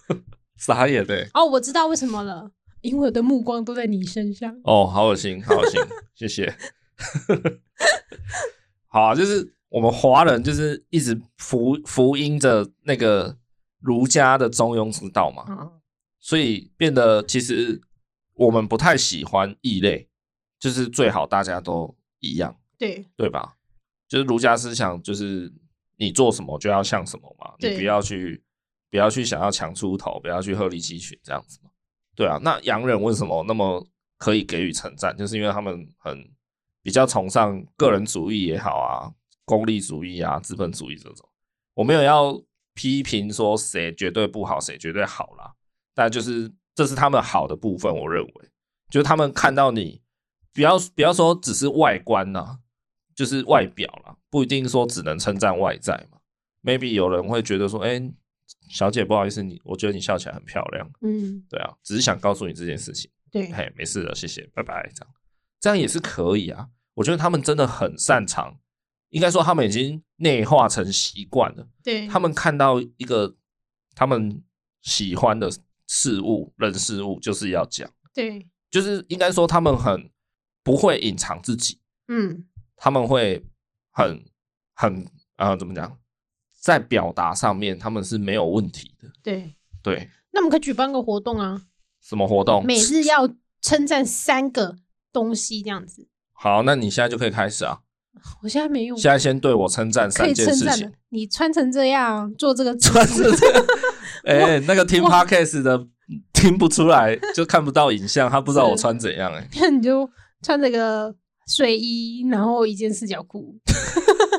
[0.56, 1.28] 傻眼的。
[1.34, 4.58] 哦，我知道为什么了，因为我的目光都在你身上。
[4.64, 5.78] 哦，好恶心，好恶心，
[6.14, 6.56] 谢谢。
[8.88, 13.36] 好啊，就是我们华人就是一直福福音着那个
[13.80, 15.80] 儒家的中庸之道嘛，嗯，
[16.18, 17.80] 所以变得其实
[18.34, 20.08] 我们不太喜欢异类，
[20.58, 23.56] 就是最好大家都一样，对对吧？
[24.08, 25.52] 就是儒家思想，就是
[25.96, 28.42] 你做什么就要像什么嘛，你不要去
[28.90, 31.70] 不要去想要强出头，不要去鹤立鸡群这样子嘛，
[32.14, 32.38] 对啊。
[32.42, 35.14] 那洋人为什么那么可以给予称赞？
[35.18, 36.34] 就是因为他们很。
[36.86, 39.10] 比较崇尚个人主义也好啊，
[39.44, 41.28] 功利主义啊，资本主义这种，
[41.74, 42.40] 我没有要
[42.74, 45.52] 批评说谁绝对不好，谁绝对好啦。
[45.96, 48.32] 但就是这是他们好的部分，我认为，
[48.88, 50.00] 就是他们看到你，
[50.54, 52.58] 不要不要说只是外观呐、啊，
[53.16, 56.18] 就是外表啦，不一定说只能称赞外在嘛。
[56.62, 58.14] Maybe 有人会觉得说，哎、欸，
[58.68, 65.14] 小姐不好意思，你我觉得你笑起来很漂亮，嗯，对啊，只是想告诉你这件事情，对，嘿，没事的，谢谢，拜拜，这样。
[65.58, 66.68] 这样也是可以啊。
[66.96, 68.58] 我觉得他们真的很擅长，
[69.10, 71.68] 应该说他们已经内化成习惯了。
[71.84, 73.36] 对，他们看到一个
[73.94, 74.42] 他们
[74.80, 75.50] 喜欢的
[75.86, 77.88] 事物、人事物，就是要讲。
[78.14, 80.10] 对，就是应该说他们很
[80.62, 81.78] 不会隐藏自己。
[82.08, 83.44] 嗯，他们会
[83.92, 84.24] 很
[84.74, 85.04] 很
[85.36, 85.98] 啊、呃，怎么讲，
[86.58, 89.12] 在表达上面他们是没有问题的。
[89.22, 91.66] 对对，那我们可以举办个活动啊。
[92.00, 92.64] 什么活动？
[92.64, 93.28] 每日要
[93.60, 94.78] 称赞三个
[95.12, 96.08] 东西，这样子。
[96.38, 97.78] 好，那你现在就可以开始啊！
[98.42, 98.96] 我现在没用。
[98.96, 100.92] 现在先对我称赞三件事情。
[101.10, 103.64] 你穿成这样，做这个穿成这样，
[104.24, 105.86] 哎、欸，那个听 podcast 的
[106.32, 109.38] 听不出来，就看不到影像，他不知道我穿怎样、欸。
[109.38, 110.08] 哎，那你就
[110.42, 111.14] 穿这个
[111.46, 113.54] 睡衣，然后一件四角裤，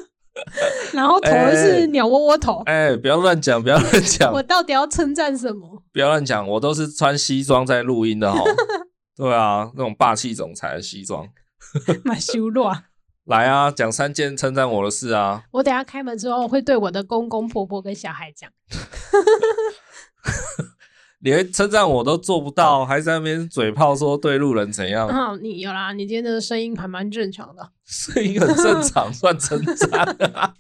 [0.94, 2.62] 然后头是鸟窝窝头。
[2.66, 4.32] 哎、欸，不要乱讲，不要乱讲。
[4.32, 5.84] 我到底要称赞什么？
[5.94, 8.40] 不要乱讲，我都是穿西装在录音的哈。
[9.16, 11.28] 对啊，那种霸气总裁的西装，
[12.04, 12.86] 蛮羞辱啊！
[13.26, 15.44] 来啊，讲三件称赞我的事啊！
[15.52, 18.50] 我等下开门之后会对我的公公婆婆跟小孩讲，
[21.20, 25.08] 连称赞我都做不到，还在那边嘴炮说对路人怎样？
[25.10, 30.54] 啊，你有啦，你今天的声音还蛮正常的，声音很正常，算称赞啊？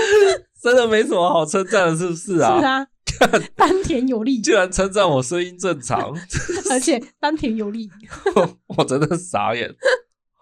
[0.62, 2.58] 真的没什么好称赞的，是不是啊？
[2.58, 2.86] 是啊。
[3.54, 6.12] 丹田有力，居然称赞我声音正常，
[6.70, 7.88] 而且丹田有力，
[8.76, 9.74] 我真的傻眼。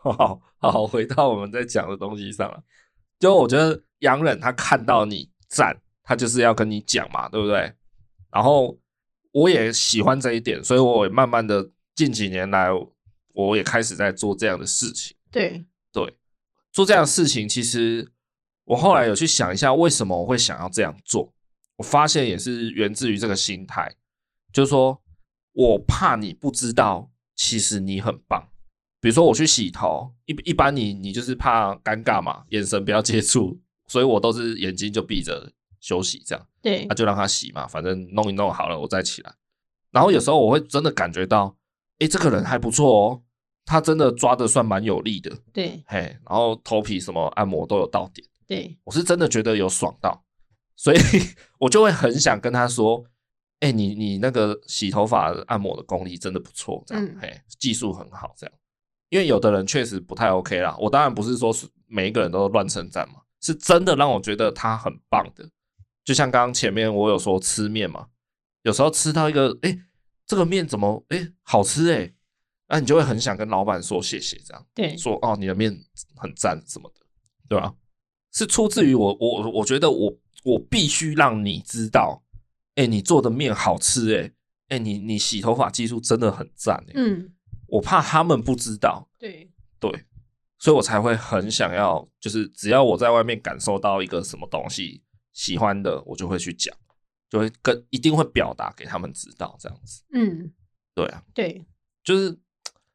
[0.12, 2.62] 好好，回到我们在讲的东西上了。
[3.19, 7.73] 就我觉得洋人他看到你赞，他就是要跟你讲嘛，对不对？
[8.31, 8.79] 然后
[9.33, 12.69] 我也喜欢这一点，所以我也慢慢的近几年来，
[13.33, 15.17] 我也开始在做这样的事情。
[15.31, 16.19] 对对，
[16.71, 18.12] 做这样的事情，其实
[18.64, 21.33] 我后来有去想一下，为什么我会想要这样做。
[21.77, 23.95] 我发现也是源自于这个心态，
[24.53, 25.03] 就是说，
[25.53, 28.51] 我怕你不知道，其实你很棒。
[29.05, 36.47] 比如说我去洗头，一一般你你就是怕尴尬嘛，眼神不要接触， 所以我都是眼睛就闭着休息这样。
[36.62, 39.35] 对，那就让他洗嘛，反正弄一弄好了，我再起来。
[39.90, 41.55] 然后有时候我会真的感觉到，
[41.99, 43.23] 哎，这个人还不错哦，
[43.67, 45.37] 他真的抓的算蛮有力的。
[45.53, 48.27] 对，嘿，然后头皮什么按摩都有到点。
[48.47, 50.25] 对，我是真的觉得有爽到，
[50.77, 50.97] 所以
[51.61, 53.05] 我就会很想跟他说，
[53.61, 58.55] 哎，你你那个洗头发按摩的功力真的不错，这样，嗯、嘿，技术很好，这样。
[59.14, 65.48] 因为有的人确实不太 OK 啦，我当然不是说是每一个人都乱称赞嘛，是真的让我觉得他很棒的。
[66.05, 68.09] 就像刚刚前面我有说吃面嘛，
[68.62, 69.79] 有时候吃到一个，哎，
[70.27, 72.12] 这个面怎么，哎，好吃哎，
[72.66, 75.72] 那你就会很想跟老板说谢谢，这样，对，说哦，你的面
[76.16, 77.07] 很赞什么的，
[77.48, 77.72] 对吧？
[78.33, 82.20] 是出自于我，我我觉得我我必须让你知道，
[82.74, 84.33] 哎，你做的面好吃，哎，
[84.70, 87.33] 哎，你你洗头发技术真的很赞，嗯，
[87.66, 89.50] 我怕他们不知道，对。
[89.81, 90.05] 对，
[90.59, 96.74] 所以我才会很想要，就是只要我在外面感受到一个什么东西喜欢的，我就会去讲，
[97.29, 100.53] 就会跟一定会表达给他们知道，这样子，嗯，
[100.94, 101.66] 对啊，对，
[102.03, 102.38] 就是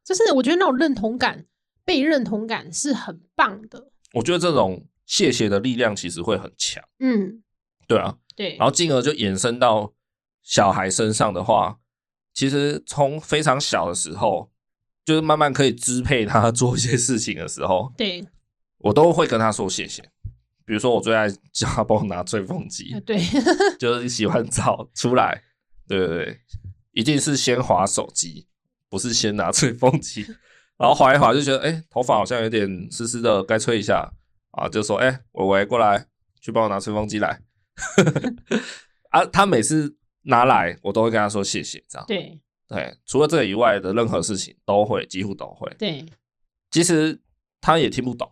[0.04, 1.46] 就是我觉得那种认同感、
[1.86, 4.86] 被认同感是很棒的，我觉得这种。
[5.10, 7.42] 谢谢的力量其实会很强，嗯，
[7.88, 9.92] 对啊，对，然后进而就延伸到
[10.44, 11.80] 小孩身上的话，
[12.32, 14.52] 其实从非常小的时候，
[15.06, 18.26] 就是慢慢可以支配他 做一些事情的时候，对，
[18.78, 20.02] 我都会跟他说谢谢。
[20.66, 23.20] 比如说，我最爱叫他帮我拿吹风机，对，
[23.80, 25.42] 就是洗完澡出来，
[25.88, 26.40] 对对对，
[26.92, 28.48] 一定是先划手机，
[28.90, 30.24] 不是先拿吹风机，
[30.78, 34.14] 然后划一划就觉得，哎，头发好像有点湿湿的，该吹一下。
[34.52, 36.08] 啊，就说哎，伟、欸、伟过来，
[36.42, 37.40] 去帮我拿吹风机来。
[39.12, 42.06] 啊，他每次拿来，我都会跟他说谢谢，这样。
[42.08, 45.70] 对对，除了这个以外的任何事情都会，几乎都会。
[45.78, 46.06] 对，
[46.72, 47.20] 其实
[47.60, 48.32] 他也听不懂，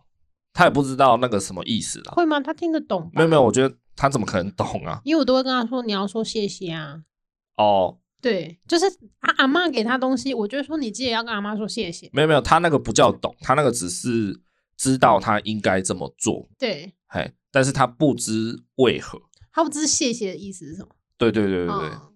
[0.54, 2.12] 他也不知道那个什么意思了。
[2.12, 2.40] 会吗？
[2.40, 3.10] 他听得懂？
[3.12, 5.00] 没有没有，我觉得他怎么可能懂啊？
[5.04, 7.02] 因为我都会跟他说，你要说谢谢啊。
[7.56, 8.86] 哦，对，就是
[9.18, 12.08] 阿阿妈给他东西，我就说你记得要跟阿妈说谢谢。
[12.12, 14.40] 没有没有，他那个不叫懂，他那个只是。
[14.78, 19.20] 知道他应该这么做，对，嘿，但是他不知为何，
[19.52, 20.90] 他不知谢谢的意思是什么？
[21.16, 22.07] 对对对对对，嗯、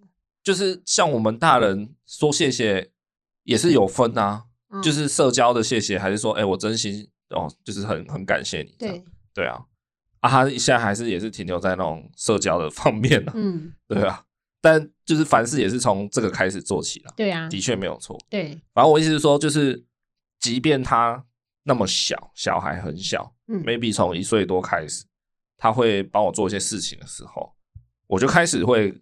[0.43, 2.91] 就是像我们大人说谢谢
[3.45, 9.05] 也是有分啊，嗯、就是社交的谢谢，还是说，哎、欸，我真心哦，就是很很感谢你，对。
[9.35, 9.65] 对啊，
[10.21, 14.25] 啊，他现在还是也是停留在那种社交的方面呢、啊，嗯，对啊，
[14.61, 19.85] 但就是凡事也是从这个开始做起了，对啊，的确没有错，对，反正我意思是说，就是
[20.41, 21.25] 即便他。
[21.65, 25.05] 那么小，小孩很小，嗯，maybe 从一岁多开始，
[25.57, 27.55] 他会帮我做一些事情的时候，
[28.09, 28.93] 我就开始会，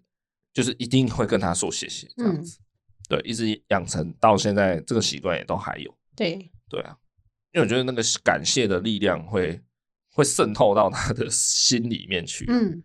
[0.53, 2.63] 就是一定会跟他说谢谢，这样子，嗯、
[3.09, 6.97] 对，一直养成到现在，这个习惯也都还有，对，对啊，
[7.53, 9.61] 因为我觉得那个感谢的力量会
[10.11, 12.83] 会渗透到他的心里面去，嗯，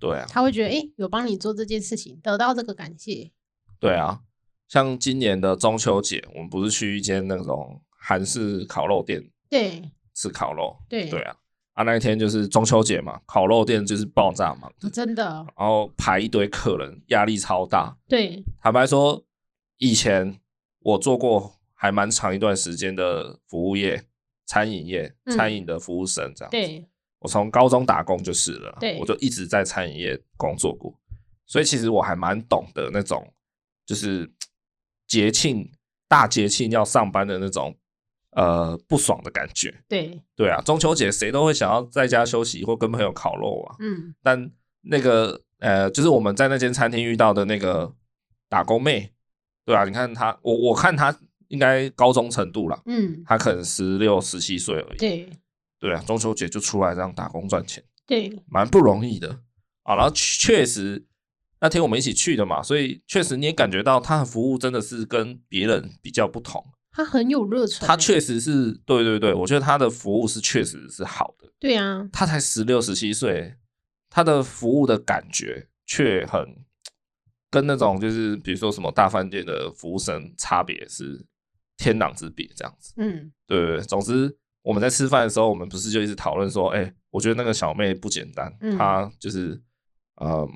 [0.00, 3.32] 对啊，他会觉得，哎、欸，有帮你做这件事情，得到这个感谢，
[3.78, 4.22] 对啊，
[4.68, 7.82] 像今年的中秋节，我们不是去一间那种。
[8.00, 9.82] 韩式烤肉店，对，
[10.14, 11.36] 吃烤肉，对对啊，
[11.78, 15.24] 啊那一天就是中秋节嘛，烤肉店就是爆炸嘛，真的，
[15.56, 17.96] 然后排一堆客人，压力超大。
[18.08, 19.24] 对，坦白说，
[19.76, 20.40] 以前
[20.80, 24.04] 我做过还蛮长一段时间的服务业，
[24.44, 26.50] 餐饮业，餐饮的服务生这样。
[26.50, 26.84] 对，
[27.20, 30.92] 我从高中打工就是了，对，我就一直在餐饮业工作过，
[31.46, 33.32] 所以其实我还蛮懂得那种，
[33.86, 34.28] 就是
[35.06, 35.70] 节庆
[36.08, 37.76] 大节庆要上班的那种。
[38.32, 39.74] 呃，不爽的感觉。
[39.88, 43.76] 对对啊，中秋节谁都会想要在家休息或跟朋友烤肉啊。
[43.80, 44.50] 嗯，但
[44.82, 47.92] 那个呃，就是我们在那间餐厅遇到的那个
[48.48, 49.12] 打工妹，
[49.64, 51.16] 对啊，你看她，我我看她
[51.48, 52.80] 应该高中程度了。
[52.86, 54.98] 嗯，她可能十六、十七岁而已。
[54.98, 55.28] 对
[55.80, 59.40] 对啊，中秋节就出来这样打工赚钱，对，蛮不容易的
[59.82, 59.96] 啊。
[59.96, 61.06] 然后确实
[61.60, 66.64] 那天我们一起去的嘛，所以确实你也感觉到她的服务真的是跟别人比较不同。
[66.98, 71.48] 他很有热忱，他确实是对对对，我觉得他的服务是确实是好的。
[71.60, 73.54] 对啊，他才十六十七岁，
[74.10, 76.44] 他的服务的感觉却很
[77.48, 81.24] 跟那种就是比如说什么大饭店的服务生差别是
[81.76, 82.92] 天壤之别，这样子。
[82.96, 83.80] 嗯，对对对。
[83.82, 89.62] 总之我们在吃饭的时候，我们不是就一直讨论说，哎、欸，我觉得那个小妹不简单，嗯、她就是
[90.20, 90.48] 嗯，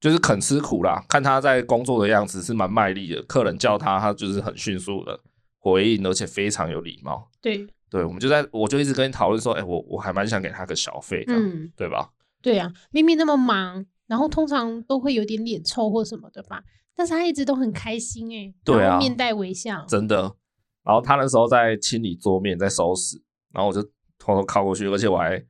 [0.00, 1.00] 就是肯吃苦啦。
[1.08, 5.20] 看她在工作的样子是蛮卖力的，客人叫她，她就是很迅速的。
[5.64, 7.30] 回应，而且非常有礼貌。
[7.40, 12.10] 对对，我们就在，我就一直跟你讨论说，哎、欸，我我还蛮想给他个小费的，嗯，对吧？
[12.42, 16.62] 对呀、啊，明明那么忙，然后通常都会有点脸臭或什么的吧，
[16.94, 20.36] 但是他一直都很开心哎、欸，对啊，面带微笑，真的。
[20.82, 23.16] 然后他那时候在清理桌面，在收拾，
[23.52, 23.82] 然后我就
[24.18, 25.42] 偷偷靠过去，而且我还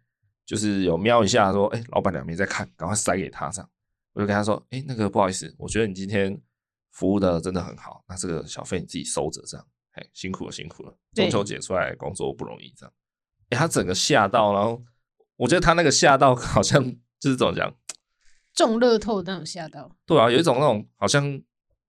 [0.47, 3.69] 就是有瞄一下，说：“哎、欸，老板娘没在看，赶快塞给他。”这样，
[4.13, 6.41] 我就跟他说：“哎、欸，那个不好意思，我觉得你今天
[6.93, 12.93] 服务的真的很好，那这个小费你自己收着，这样，哎，辛苦了，辛苦了，中秋节出来工作不容易，这样。”
[13.51, 14.83] 哎，他整个吓到，然后
[15.37, 16.83] 我觉得他那个吓到 好像
[17.21, 17.75] 就是怎么讲，
[18.55, 19.91] 中乐透那种吓到。
[20.07, 21.41] 对啊，有一种那种好像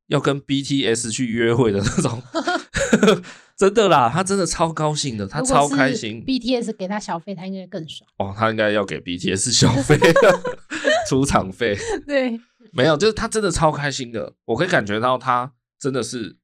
[0.09, 2.23] 要跟 BTS 去约会的那种，
[3.57, 6.23] 真的啦，他真的超高兴的，他超开心。
[6.25, 8.09] BTS 给他小费，他应该更爽。
[8.19, 9.99] 哦，他应该要给 BTS 小 费，
[11.09, 11.77] 出场费。
[12.07, 12.39] 对，
[12.73, 16.37] 没有，就是他真的超开心的，我可以感觉到他真的是，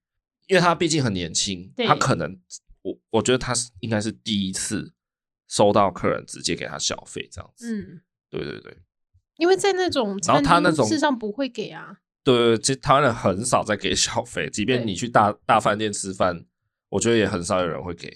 [0.50, 2.38] 因为他毕竟很年轻，他可能
[2.82, 4.92] 我我觉得他是应该是第一次。
[5.52, 8.72] 收到客人直接给他小费这样子，嗯，对对对，
[9.36, 16.46] 因为在那种然后他那种事实上不会给啊，对对，其实台湾人很少在给小费，即便你去大大饭店吃饭，
[16.88, 18.08] 我觉得也很少有人会给。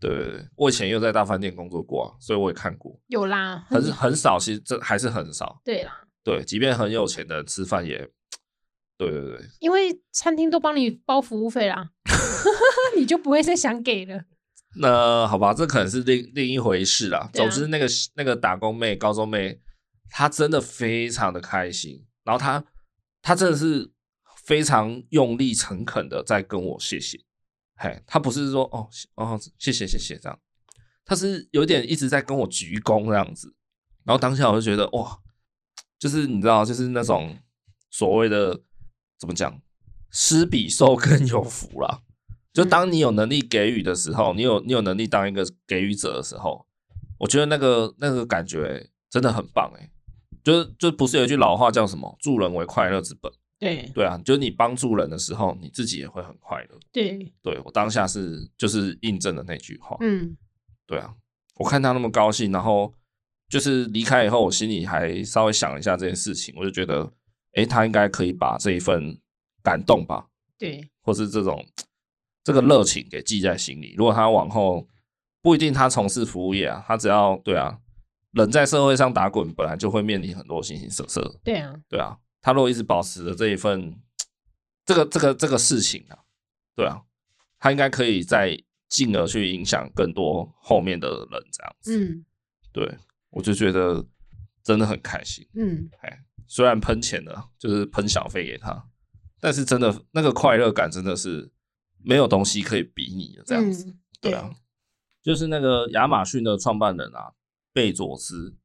[0.00, 5.62] 对对对，我以前又在大饭店工作过啊，所以我也看过，有啦，很很少，其实这还是很少。
[5.64, 8.10] 对啦，对，即便很有钱的人吃饭也，
[9.10, 11.90] 对对对，因为餐厅都帮你包服务费啦，
[12.96, 14.24] 你就不会再想给了。
[14.76, 17.28] 那好吧，这可能是另另一回事啦。
[17.34, 19.60] 总之，那个那个打工妹、高中妹，
[20.10, 22.06] 她真的非常的开心。
[22.24, 22.64] 然后她
[23.20, 23.92] 她真的是
[24.44, 27.20] 非常用力、诚恳的在跟我谢谢。
[27.76, 30.38] 嘿，她不是说哦哦谢谢谢谢这样，
[31.04, 33.54] 她是有点一直在跟我鞠躬这样子。
[34.04, 35.18] 然后当下我就觉得哇，
[35.98, 37.38] 就是你知道，就是那种
[37.90, 38.58] 所谓的
[39.22, 39.62] 怎么讲，
[40.10, 42.02] 施比受更有福啦。
[42.52, 46.66] 就当你有能力给予的时候，你有你有能力当一个给予者的时候，
[47.20, 49.88] 我觉得那个那个感觉真的很棒哎。
[50.42, 53.32] 就是就不是有一句老话叫什么“助人为快乐之本”？
[53.60, 56.76] 对对啊，就是你帮助人的时候，你自己也会很快乐。
[56.90, 59.96] 对对，我当下是就是印证了那句话。
[60.00, 60.36] 嗯，
[60.84, 61.14] 对啊，
[61.54, 62.92] 我看他那么高兴，然后
[63.48, 67.08] 就是离开以后，我心里还稍微想了一下这件事情，我就觉得，
[67.54, 69.18] 哎，他应该可以把这一份
[69.62, 70.26] 感动吧，
[70.58, 71.64] 对，或是这种。
[72.44, 73.94] 这个热情给记在心里。
[73.96, 74.84] 如果他往后
[75.40, 77.78] 不一定他从事服务业啊，他只要对啊，
[78.32, 81.38] 人在社会上打滚，本来就会面临很多形形色色。
[81.44, 82.18] 对啊，对啊。
[82.40, 83.96] 他如果一直保持着这一份
[84.84, 86.18] 这个这个这个事情啊，
[86.74, 87.00] 对啊，
[87.60, 91.96] 他应该可以再进而去影响更多后面的人这样子。
[91.96, 92.24] 嗯，
[92.72, 92.98] 对，
[93.30, 94.04] 我就觉得
[94.64, 95.48] 真的很开心。
[95.54, 98.88] 嗯，哎，虽然喷钱了，就是喷小费给他，
[99.40, 101.50] 但是真的那个快乐感真的是。
[102.04, 104.52] 没有东西可以比拟的这样子，嗯、对啊，
[105.22, 107.30] 就是那个亚马逊的创办人啊，
[107.72, 108.56] 贝佐斯，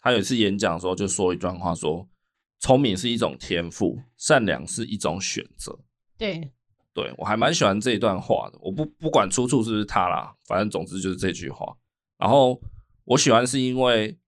[0.00, 2.08] 他有一次演讲的时候就说一段话说，说
[2.58, 5.78] 聪明是一种天赋，善良是一种选择。
[6.16, 6.50] 对，
[6.94, 11.76] 对我还蛮喜欢这一段话的，我不不管出处是不是他啦，反正总之就是这句话。
[12.16, 12.58] 然后
[13.04, 14.18] 我喜欢是因为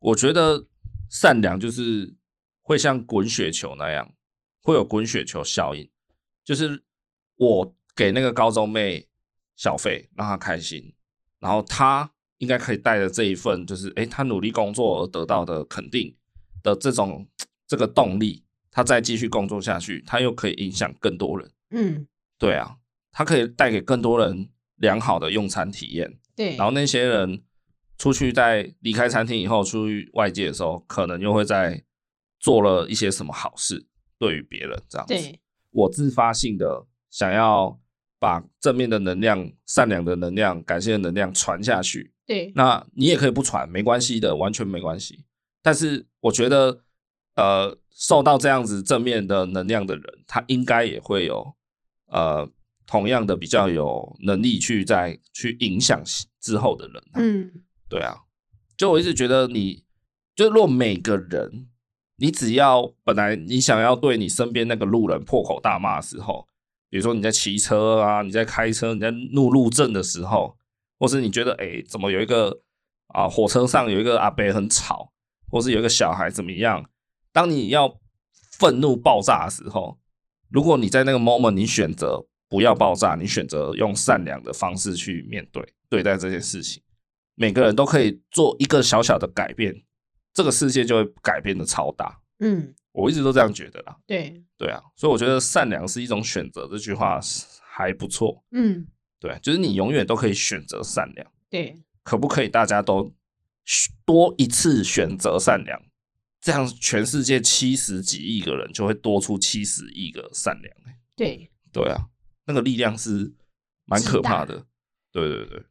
[0.00, 0.66] 我觉得
[1.08, 2.12] 善良就是
[2.66, 4.12] 会像滚雪球那样，
[4.60, 5.88] 会有滚雪球效应，
[6.44, 6.82] 就是
[7.36, 7.72] 我。
[7.96, 9.08] 给那个高中妹
[9.56, 10.92] 小费，让她开心，
[11.40, 16.14] 然后她应该可以带着这一份，就是诶，她努力工作而得到的肯定
[16.62, 17.26] 的这种
[17.66, 21.50] 这个动力，她再继续工作下去，她又可以影响更多人。
[21.70, 22.06] 嗯，
[22.38, 22.76] 对啊，
[23.10, 26.18] 她可以带给更多人良好的用餐体验。
[26.36, 27.42] 对，然后那些人
[27.96, 31.82] 出去在离开餐厅以后，出去外界的时候，可能又会在
[32.46, 33.84] 做了一些什么好事，
[34.18, 35.14] 对于别人这样子。
[35.70, 37.78] 我自发性的想要。
[38.18, 42.10] 把正面的能量、善良的能量、感谢的能量传下去。
[42.24, 45.22] 对，那你也可以不传，没关系的，完全没关系。
[45.62, 46.80] 但是我觉得，
[47.34, 51.54] 呃，受到这样子正面的能量的人，他应该也会有
[52.06, 52.48] 呃
[52.86, 56.02] 同样的比较有能力去在去影响
[56.40, 57.02] 之后的人。
[57.16, 57.52] 嗯，
[57.86, 58.16] 对啊。
[58.78, 59.84] 就我一直觉得你，你
[60.34, 61.68] 就若每个人，
[62.16, 66.46] 你只要本来你想要对你身边那个路人破口大骂的时候。
[66.88, 70.56] 比如说你在骑车啊，你在开车，你在怒路症的时候，
[71.00, 72.60] 或是你觉得哎、怎么有一个
[73.08, 75.12] 啊火车上有一个阿伯很吵，
[75.50, 76.88] 或是有一个小孩怎么样？
[77.32, 77.98] 当你要
[78.52, 79.98] 愤怒爆炸的时候，
[80.48, 86.80] 如果你在那个 moment 你选择不要爆炸，你选择用善良的方式去面对对待这件事情，
[87.34, 89.82] 每个人都可以做一个小小的改变，
[90.36, 92.20] 这个世界就会改变的超大。
[92.38, 92.72] 嗯。
[92.92, 93.94] 我一直都这样觉得啦。
[94.06, 97.20] 对对啊，所以我觉得善良是一种选择，这句话
[97.60, 98.42] 还不错。
[98.52, 98.86] 嗯，
[99.20, 101.30] 对，就是你永远都可以选择善良。
[101.50, 103.12] 对，可不可以大家都
[104.06, 105.78] 多一次选择善良，
[106.40, 110.74] 这样全世界七十几亿个人就会多出七十亿个善良。
[111.14, 112.06] 对对啊，
[112.46, 113.30] 那个力量是
[113.84, 114.64] 蛮可怕的。
[115.12, 115.62] 对对对，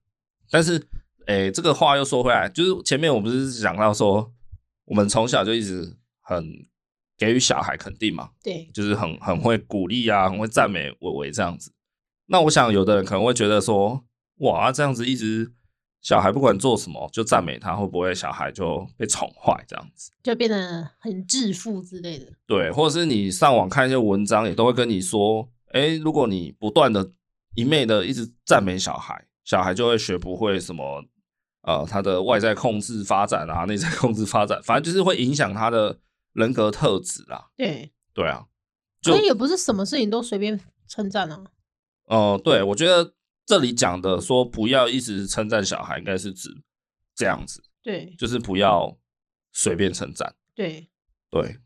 [0.51, 0.79] 但是
[1.25, 4.31] 诶，这个话又说回来，就是前面我不是讲到说，
[4.85, 6.67] 我们从小就一直很
[7.17, 11.71] 给予小孩肯定嘛，对，就是很很会鼓励啊，很会赞美伟伟这样子。
[12.27, 14.03] 那我想有的人可能会觉得说，
[14.37, 15.53] 哇，这样子一直。
[16.01, 22.31] 小孩不管做什么，就赞美他，会不会小孩就被宠坏这样子，就变得很自负之类的？
[22.45, 27.09] 对，或者是你上网看一些文章，也都会跟你说，哎、欸，如果你不断的、
[27.55, 31.03] 一昧的一直赞美小孩，小孩就会学不会什么，
[31.65, 35.99] 呃，他的外在控制发展啊，内在控制发展，反正就是会影响他的
[36.33, 37.49] 人格特质啦。
[37.57, 38.45] 对，对啊，
[39.01, 41.43] 所以也不是什么事情都随便称赞啊。
[42.05, 43.13] 哦、呃，对，我觉得。
[43.47, 46.49] 这里讲的说不要一直称赞小孩，应该是指
[47.15, 48.97] 这样子，对，就是不要
[49.53, 50.89] 随便称赞，对
[51.29, 51.59] 对。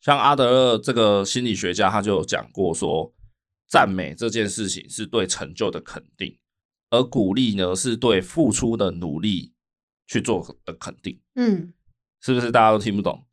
[0.00, 3.12] 像阿德勒这个心理学家，他就有讲过说，
[3.68, 6.38] 赞美这件事情是对成就的肯定，
[6.94, 9.52] 而鼓励呢是对付出的努力
[10.06, 11.20] 去做的肯定。
[11.34, 11.72] 嗯，
[12.20, 13.26] 是不是大家都听不懂？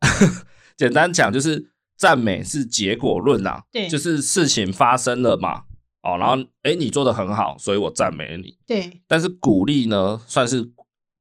[0.76, 5.64] 简单讲就是赞美是结果论啊，对，就是事情发生了嘛。
[6.02, 8.56] 哦，然后哎，你做的很好，所以我赞美了你。
[8.64, 10.70] 对，但是鼓励呢，算是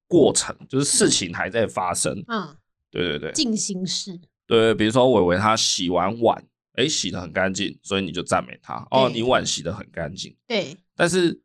[0.07, 2.23] 过程，就是事情还在发生。
[2.27, 2.55] 嗯，
[2.91, 4.19] 对对对，进行式。
[4.45, 6.41] 对，比如说伟伟他洗完碗，
[6.73, 8.87] 哎，洗得很干净，所以你就赞美他。
[8.91, 10.33] 哦，你碗洗得很干净。
[10.47, 10.77] 对。
[10.95, 11.41] 但是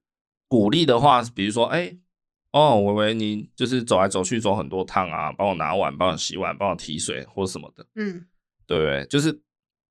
[0.53, 1.97] 鼓励的话，比如说，哎，
[2.51, 7.87] 哦，伟伟你就是走来走去走很多趟啊，帮我拿碗，帮我洗碗，帮我提水或什么的。
[7.95, 8.27] 嗯，
[8.67, 9.07] 对不对？
[9.07, 9.41] 就是。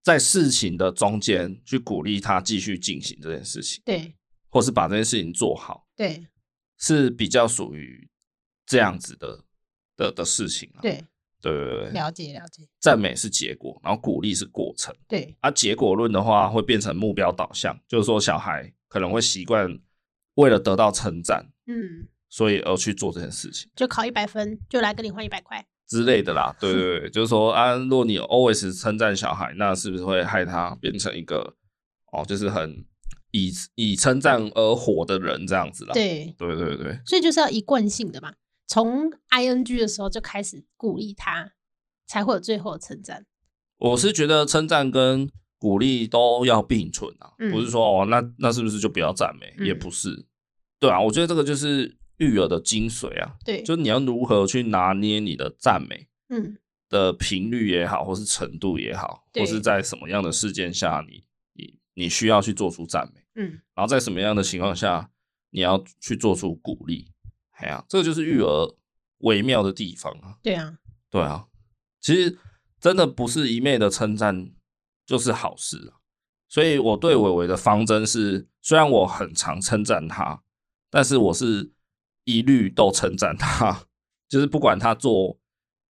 [0.03, 4.12] 在事情的中间去鼓励他继续进行这件事情，对，
[4.49, 6.26] 或是把这件事情做好，对，
[6.80, 8.09] 是比较属于
[8.66, 9.43] 这样子的
[9.95, 10.82] 的的事情啊。
[10.82, 10.93] 对，
[11.39, 12.68] 对对对，了解了解。
[12.80, 14.91] 赞美是结果，然后鼓励是过程。
[15.07, 19.70] 对，而、啊、结果论的话会变成目标导向，就是说小孩可能会习惯
[20.36, 25.66] 为了得到称赞，嗯，所以而去做这件事情，就考一百分，就来跟你换一百块。
[25.88, 31.56] 之类的啦，对对对， 就是说啊，如果你 always 称赞小孩，那是不是会害他变成一个
[32.14, 32.86] 哦，就是很
[33.32, 35.94] 以以称赞而活的人这样子啦？
[35.94, 38.34] 对对对对，所以就是要一贯性的嘛，
[38.68, 41.52] 从 ing 的时候就开始鼓励他，
[42.08, 43.26] 才会有最后的称赞。
[43.78, 45.30] 我是觉得称赞跟
[45.62, 49.53] 鼓励都要并存啊，嗯、不是说哦，那那是不是就不要赞美？
[49.59, 50.26] 嗯、也不是，
[50.80, 51.95] 对啊，我觉得这个就是。
[52.18, 56.55] 育儿的精髓啊，对，就是你要如何去拿捏你的赞美，嗯，
[56.88, 61.24] 的频率也好，或是程度也好，或是在什么样的事件下你，
[61.55, 61.64] 你
[61.95, 65.09] 你你需要去做出赞美，嗯，然后在什么样的情况下
[65.49, 67.07] 你要去做出鼓励，
[67.53, 68.76] 哎呀，这个就是育儿
[69.22, 70.78] 微妙的地方啊，对啊，
[71.09, 71.47] 对啊，
[72.01, 72.38] 其实
[72.80, 74.51] 真的不是一昧的称赞
[75.12, 75.99] 就是好事啊，
[76.47, 80.41] 所以我对伟伟的方针是，虽然我很常称赞他，
[80.89, 81.72] 但是我是。
[82.24, 83.88] 一律都称赞他，
[84.30, 85.39] 就是不管他做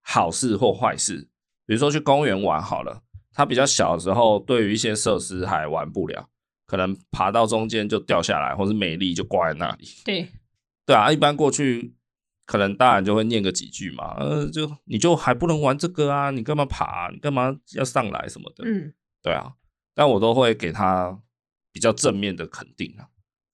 [0.00, 1.28] 好事或坏事，
[1.66, 3.02] 比如说去公园玩好了，
[3.34, 6.30] 他比较小的时候，对于一些设施还玩不了，
[6.66, 9.86] 可能爬到中间就掉下来，或是美丽就挂在那里。
[10.06, 10.26] 对，
[10.86, 11.94] 对啊，一般过去
[12.46, 17.10] 可能大人就会念个几句嘛，呃，就你就还不能玩这个啊，你干嘛爬？
[17.12, 18.64] 你干嘛要上来什么的？
[18.64, 19.54] 嗯，对啊，
[19.94, 21.22] 但我都会给他
[21.70, 23.08] 比较正面的肯定啊。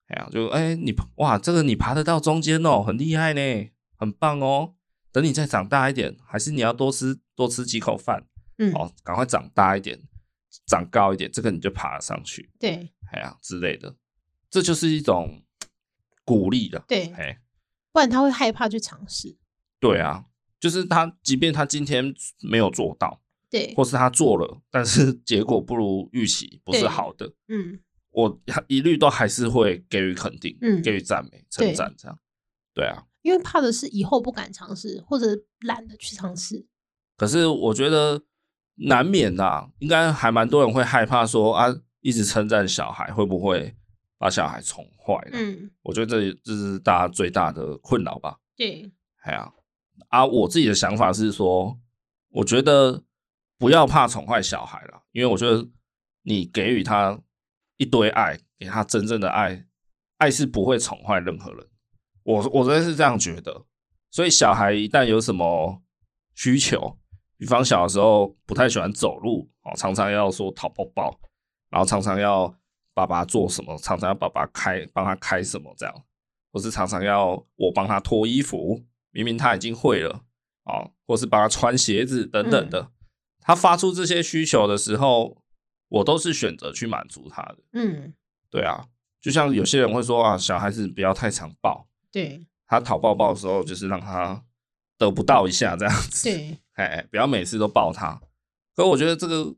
[0.08, 4.74] 哎呀，就哎、欸，你哇，这个你爬得到中间哦，很厉害呢，很棒哦。
[5.12, 10.00] 等你再长大一点，还是你要多吃多吃几口饭，嗯，哦，赶快长大一点，
[10.66, 12.50] 长高一点，这个你就爬了上去。
[12.58, 13.94] 对，哎呀之类的，
[14.48, 15.42] 这就是一种
[16.24, 16.82] 鼓励的。
[16.88, 17.40] 对，哎，
[17.92, 19.36] 不然他会害怕去尝试。
[19.80, 20.26] 对啊，
[20.60, 23.20] 就是他，即便他今天没有做到，
[23.50, 27.80] 对，或是他做了，但是结果不如预期，不是好的，嗯。
[28.10, 32.18] 我一律都还是会给予肯定，嗯，给予赞美、称赞，这样，
[32.74, 35.26] 对啊，因为怕的是以后不敢尝试，或者
[35.60, 36.66] 懒得去尝试。
[37.16, 38.20] 可是我觉得
[38.76, 41.68] 难免呐、啊，应该还蛮多人会害怕说啊，
[42.00, 43.76] 一直称赞小孩会不会
[44.18, 45.30] 把小孩宠坏了？
[45.34, 48.38] 嗯，我觉得这这是大家最大的困扰吧。
[48.56, 48.90] 对，
[49.22, 49.52] 哎呀，
[50.08, 51.78] 啊，我自己的想法是说，
[52.30, 53.04] 我觉得
[53.58, 55.68] 不要怕宠坏小孩了，因为我觉得
[56.22, 57.20] 你给予他。
[57.80, 59.64] 一堆爱，给他真正的爱，
[60.16, 61.64] 爱是不会宠坏任何人。
[62.24, 63.66] 我我真的是这样觉得。
[64.10, 65.80] 所以小孩一旦有什么
[66.34, 66.98] 需求，
[67.36, 71.20] 比方小的时候不太喜欢走路，哦，常常要说讨抱抱，
[71.70, 72.52] 然后常常要
[72.94, 75.94] 爸爸做什么，常常要爸爸开帮他开什么这样，
[76.52, 80.24] 或是常常要我帮他脱衣服，明明他已经会了，
[80.64, 82.90] 哦，或是帮他穿鞋子等等的。
[83.48, 85.42] 他发出这些需求的时候，
[85.88, 87.56] 我都是选择去满足他的。
[87.72, 88.12] 嗯，
[88.50, 88.84] 对啊，
[89.22, 91.88] 就像有些人会说啊，小孩子不要太常抱。
[92.12, 94.44] 对，他讨抱抱的时候，就是让他
[94.98, 96.24] 得不到一下这样子。
[96.28, 98.20] 对，哎，不要每次都抱他。
[98.76, 99.54] 可我觉得这个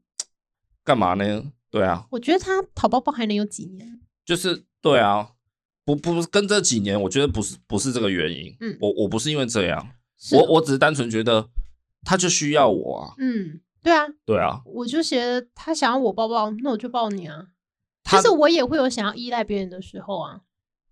[0.84, 1.50] 干嘛呢？
[1.68, 4.00] 对啊，我觉得他讨抱抱还能有几年？
[4.24, 5.32] 就是对啊，
[5.84, 8.56] 不不跟这几年，我觉得不是不是这个原因。
[8.60, 9.90] 嗯，我我不是因为这样，
[10.30, 11.50] 我我只是单纯觉得
[12.04, 13.14] 他就需要我啊。
[13.18, 17.46] 嗯，对啊，对啊，我就觉得他想要我抱抱，那我就抱你啊。
[18.04, 20.40] 其实我也会有想要依赖别人的时候啊。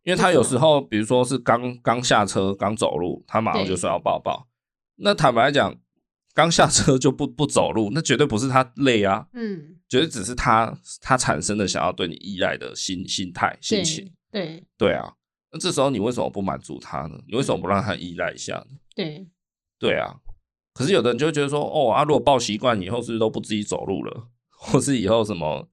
[0.05, 4.49] 因为他有时候，比如说是刚刚下车、刚走路，他马上就说要抱抱。
[4.97, 5.75] 那坦白来讲，
[6.33, 15.13] 刚下车就不不走路，那绝对不是他累啊，嗯，绝对只是他他产生的想要对你依赖的心心态心情，对对啊，
[15.53, 17.19] 那这时候你为什么不满足他呢？
[17.29, 18.79] 你为什么不让他依赖一下呢？
[18.95, 19.29] 对
[19.79, 20.17] 对啊，
[20.79, 25.69] 可是有的人就会觉得说，哦啊，如果抱习惯以后，是不是都不自己走路了， 或是以后什么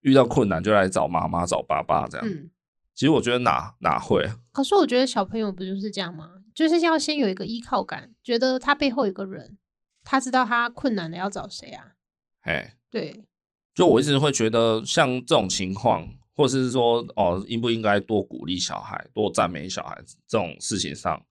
[0.00, 2.26] 遇到困难就来找妈妈、找爸爸这样？
[2.26, 2.50] 嗯，
[2.92, 4.28] 其实我觉得哪哪会？
[4.50, 6.28] 可是我觉得小朋友不就是这样吗？
[6.52, 9.58] 就是要先有一个依靠感，觉得他背后有个人。
[10.02, 11.92] 他知道他困难的要找谁啊？
[12.40, 13.26] 哎，对，
[13.74, 21.22] 就我一直会觉得，像这种情况，或者是说，哦，应不应该多鼓励小孩，多赞美小孩子这种事情上，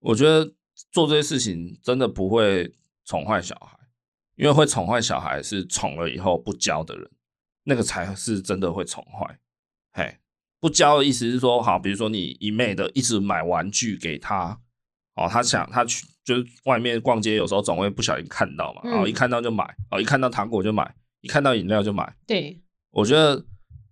[0.00, 0.50] 我觉得
[0.90, 3.78] 做这些事情真的不会宠坏小孩，
[4.36, 7.10] 因为会宠坏小孩是宠了以后不教的人，
[7.64, 9.38] 那个才是真的会宠坏。
[9.92, 10.18] 嘿，
[10.60, 14.60] 不教的意思是说，好，比如说你一昧的一直买玩具给他，
[15.14, 16.06] 哦，他想他去。
[16.24, 22.14] 就是外面逛街，有时候总会不小心看到嘛，然后一看到就买，哦，一看到糖果就买，一看到饮料就买。
[22.24, 23.44] 对，我觉得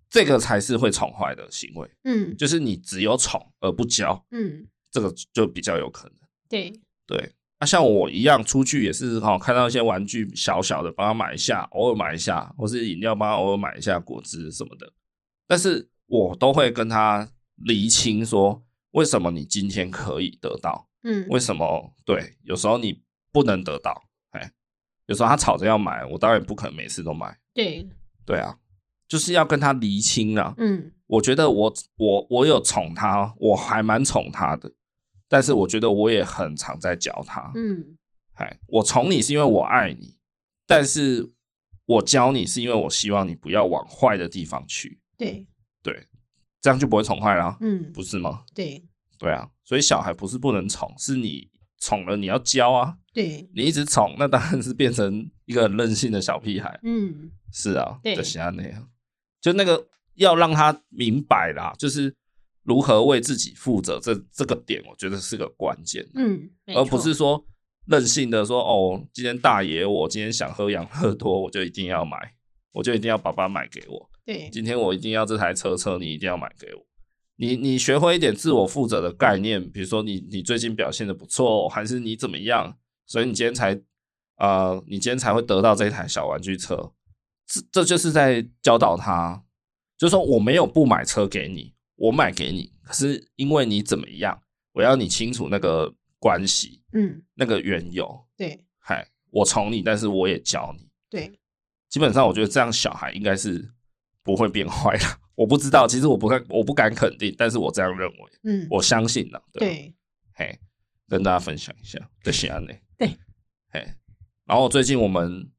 [0.09, 1.91] 这个才是会宠坏的行为。
[2.05, 6.20] 嗯，就是你只有宠而不教，嗯，这个就比较有可能。
[6.51, 6.71] 对
[7.07, 14.93] 对，那像我一样出去也是哈，看到一些玩具小小的，帮他买一下，偶尔买一下，或是饮料帮他偶尔买一下果汁什么的，
[15.47, 20.89] 但是我都会跟他厘清说，为什么你今天可以得到。
[21.03, 21.95] 嗯，为什么？
[22.05, 24.53] 对，有时候你不能得到，哎，
[25.07, 27.39] 有时候他吵着要买，我当然不可能每次都买。
[27.55, 27.89] 对，
[28.27, 28.59] 对啊，
[29.09, 30.53] 就是要跟他厘清啊。
[30.59, 34.71] 嗯，我觉得我我我有宠他，我还蛮宠他的，
[35.31, 37.53] 但是我觉得我也很常在教他。
[37.55, 37.97] 嗯，
[38.35, 40.19] 哎，我宠你是因为我爱你，
[40.67, 41.33] 但是
[41.87, 45.01] 我教你是因为我希望你不要往坏的地方去。
[45.17, 45.47] 对，
[45.83, 46.09] 对，
[46.61, 47.57] 这样就不会宠坏了。
[47.61, 48.43] 嗯，不是吗？
[48.53, 48.85] 对。
[49.19, 52.97] 对啊，所以小孩不是不能宠，是你宠了你要教啊。
[53.13, 56.81] 对，你一直宠，那当然是变成一个很任性的小屁孩。
[56.83, 58.89] 嗯，是啊，对，就是那样。
[59.41, 62.15] 就那个要让他明白啦，就是
[62.71, 66.09] 如何为自己负责，这这个点我觉得是个关键。
[66.15, 67.45] 嗯，而不是说
[67.87, 72.17] 任性的说哦，今天大爷我今天想喝养乐多，我就一定要买，
[72.71, 74.09] 我就一定要爸爸买给我。
[74.25, 76.87] 对，今天我一定要这台车车，你一定要买给我。
[77.35, 83.81] 你你学会一点自我负责的概念，比如说你你最近表现的不错，还是你怎么样，所以你今天才
[84.37, 86.93] 呃，你今天才会得到这一台小玩具车，
[87.49, 89.43] 这这就是在教导他，
[89.99, 94.43] 就是说我没有不买车给你，我买给你，可是因为你怎么样，
[94.73, 101.39] 我要你清楚那个关系，嗯，那个缘由，对，嗨，我宠你，但是我也教你，对，
[101.91, 103.71] 基本上我觉得这样小孩应该是
[104.23, 105.05] 不会变坏的。
[105.35, 109.95] 我不知道，其实我不敢，我不敢肯定，但是我这样认为，嗯，我相信了，对，对，
[110.33, 110.59] 嘿，
[111.07, 113.09] 跟大家分享一下这些案例，对，
[113.69, 113.87] 嘿，
[114.47, 115.51] 然后最近我们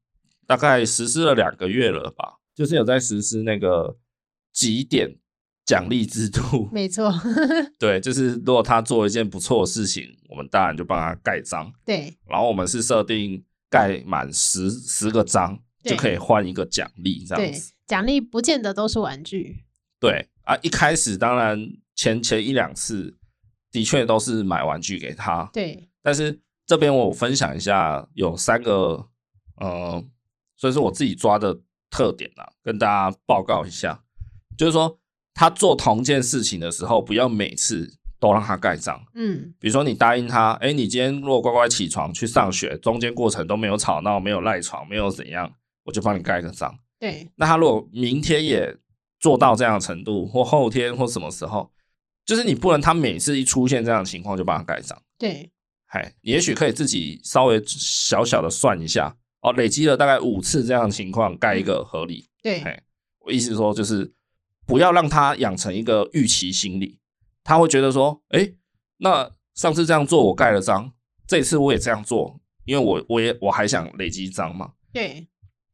[0.44, 3.96] 大概实施了两个月了吧，就是有在实施那个
[4.52, 5.18] 几点
[5.64, 7.12] 奖励制度， 没错，
[7.78, 19.64] 对，就是如果他做一件不错的事情，我们当然就帮他盖章，对，然后我们是设定盖满十十个章就可以换一个奖励，这样子，奖励不见得都是玩具。
[20.00, 21.58] 对啊，一开始当然
[21.94, 23.16] 前前一两次
[23.70, 25.88] 的确都是买玩具给他，对。
[26.02, 29.06] 但是这边我分享一下，有三个
[29.56, 30.04] 呃，
[30.56, 34.02] 所以说我自己抓的特点啊，跟大家报告一下，
[34.58, 34.98] 就是说
[35.34, 39.02] 他做同件事情的时候，不要每次都让他盖章。
[39.14, 45.52] 嗯，比如说你答应他，哎，你今天如果乖乖起床去上学，中间过程都没有吵闹，没有赖床，没有怎样，
[45.84, 46.74] 我就帮你盖个章。
[46.98, 47.28] 对。
[47.36, 48.76] 那他如果明天也
[49.18, 51.70] 做到这样的程度，或后天或什么时候，
[52.24, 55.00] 就是你不能他每次一出现这样的情况就帮他盖章。
[55.18, 55.50] 对，
[55.86, 62.28] 嗨，你也许可以自己稍微小小的算一下，哦，累积了大概五次这样的情况，盖一个合理。
[62.42, 62.82] 对，嘿，
[63.20, 64.12] 我意思说就是
[64.66, 66.98] 不要让他养成一个预期心理，
[67.44, 68.52] 他会觉得说，哎，
[68.98, 70.92] 那上次这样做我盖了章，
[71.26, 75.26] 这次我也这样做，因为我我也我还想累积章嘛，对，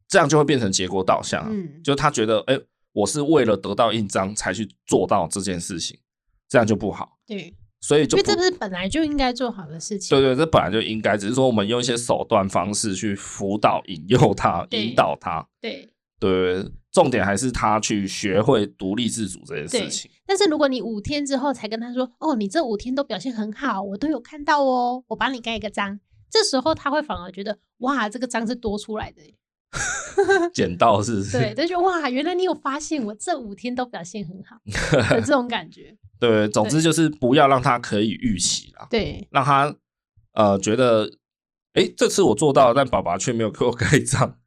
[0.07, 5.97] 这样就会变成结果导向，嗯，就他觉得，哎、欸，我是为了得到印章才去做到这件事情，
[6.49, 15.87] 这样就不好，对，所以就因为这不是本来就应该做好的事情，对对，这本来就应该，只是说我们用一些手段方式去辅导、引诱他、引导他，对
[16.19, 20.09] 对，重点还是他去学会独立自主这件事情。
[20.25, 25.99] 但是如果你五天之后才跟他说，哦，你这五天都表现很好，我都有看到哦，我帮你盖一个章。
[26.31, 29.21] 这时候他会反而觉得，哇，这个章是多出来的，
[30.53, 31.39] 捡到是不是？
[31.39, 34.57] 对，他就哇，原来你有发现我这五天都表现很好
[35.09, 35.95] 的这种感觉。
[36.19, 38.87] 对，总之就是不要让他可以预期啦。
[38.89, 39.73] 对，让他
[40.33, 41.09] 呃觉得，
[41.73, 44.38] 哎，这次我做到了，但爸爸却没有给我盖章。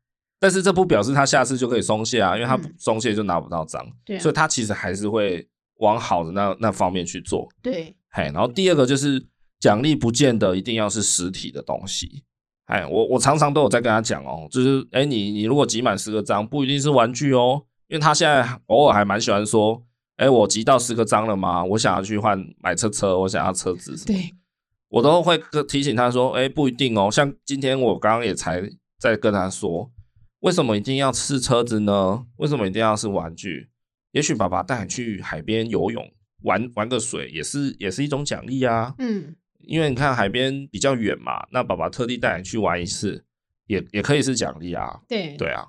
[0.42, 3.82] 但是这不表示他下次就可以松懈啊，因为他松懈就拿不到章。
[4.04, 7.48] 对、嗯，所以他其实还是会往好的那那方面去做。
[7.62, 9.24] 对，嘿，然后第二个就是。
[9.62, 12.24] 奖励不见得一定要是实体的东西，
[12.64, 19.80] 哎，我我常常都有在跟他讲哦，就是哎，你你如果集满十个章，不一定是玩具哦，因为他现在偶尔还蛮喜欢说，
[20.16, 21.64] 哎，我集到十个章了吗？
[21.64, 24.34] 我想要去换买车车，我想要车子什么，对，
[24.88, 28.68] 我都会提醒他说，哎，不一定哦，像今天我刚刚也才
[28.98, 29.88] 在跟他说，
[30.42, 32.26] 为什么一定要是车子呢？
[32.36, 33.68] 为什么一定要是玩具？
[34.12, 36.12] 也许爸爸带你去海边游泳
[36.42, 39.36] 玩玩个水，也是也是一种奖励啊，嗯。
[39.60, 43.24] 因为你看海边比较远嘛，那爸爸特地带你去玩一次，
[43.68, 45.00] 也也可以是奖励啊。
[45.08, 45.68] 对对啊，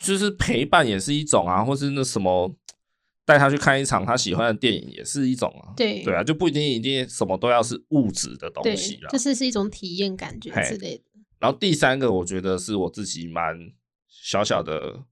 [0.00, 2.54] 就是陪伴也是一种啊，或是那什么
[3.24, 5.74] 带他去看一场他喜欢的电影也是一种啊。
[5.76, 9.08] 对对啊，就不一定一定什么都要是物质的东西啦。
[9.10, 11.02] 就是是一种体验感觉之类的。
[11.40, 13.58] 然后第三个，我觉得是我自己蛮
[14.24, 15.04] 小小的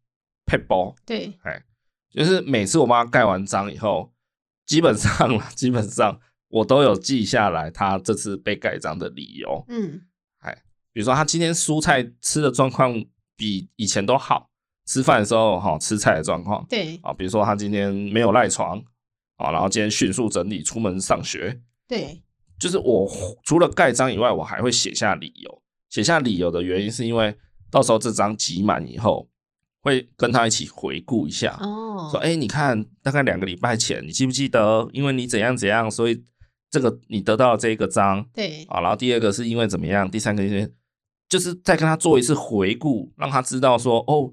[0.47, 0.95] 配包。
[1.05, 1.63] 对，哎，
[2.11, 4.11] 就是每次我帮他盖完章以后，
[4.65, 6.19] 基本上了，基本上。
[6.49, 9.65] 我都有记下来，他这次被盖章的理由。
[9.69, 10.03] 嗯，
[10.41, 10.53] 哎，
[10.93, 12.93] 比如说他今天蔬菜吃的状况
[13.35, 14.51] 比以前都好，
[14.85, 16.63] 吃饭的时候哈吃菜的状况。
[16.69, 18.79] 对啊，比如说他今天没有赖床
[19.37, 21.59] 啊，然后今天迅速整理出门上学。
[21.89, 22.23] 对，
[22.59, 23.11] 就是我
[23.45, 25.63] 除了盖章以外，我还会写下理由。
[25.89, 27.35] 写下理由的原因是因为
[27.73, 29.29] 到时候这张集满以后，
[29.81, 31.59] 会跟他一起回顾一下。
[31.61, 34.89] 哦，说哎、欸，你看大概两个礼拜前，你记不记得？
[34.93, 36.23] 因为你怎样怎样，所以。
[36.73, 38.65] 这个你得到了这一个章，对。
[38.71, 40.75] 啊，然后第二个是因为怎么样，第三个就是
[41.29, 44.33] 就是再跟他做一次回顾，让他知道说哦，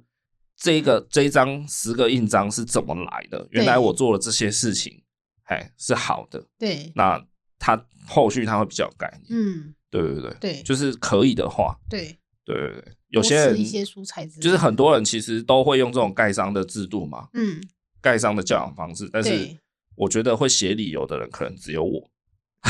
[0.56, 5.04] 这一个这一张十个印章是怎么来的，原来我做了这些事情，
[5.48, 7.22] 哎，是好的，对，那
[7.58, 10.38] 他后续他会比较有概念，嗯，对对对。
[10.40, 12.18] 对，就是可以的话，对
[12.54, 17.62] 对对对，有些人一些蔬菜，就是很多人其实都会用这种盖章的制度嘛，嗯，
[18.02, 19.58] 盖章的教养方式，但是
[19.96, 22.10] 我觉得会写理由的人可能只有我。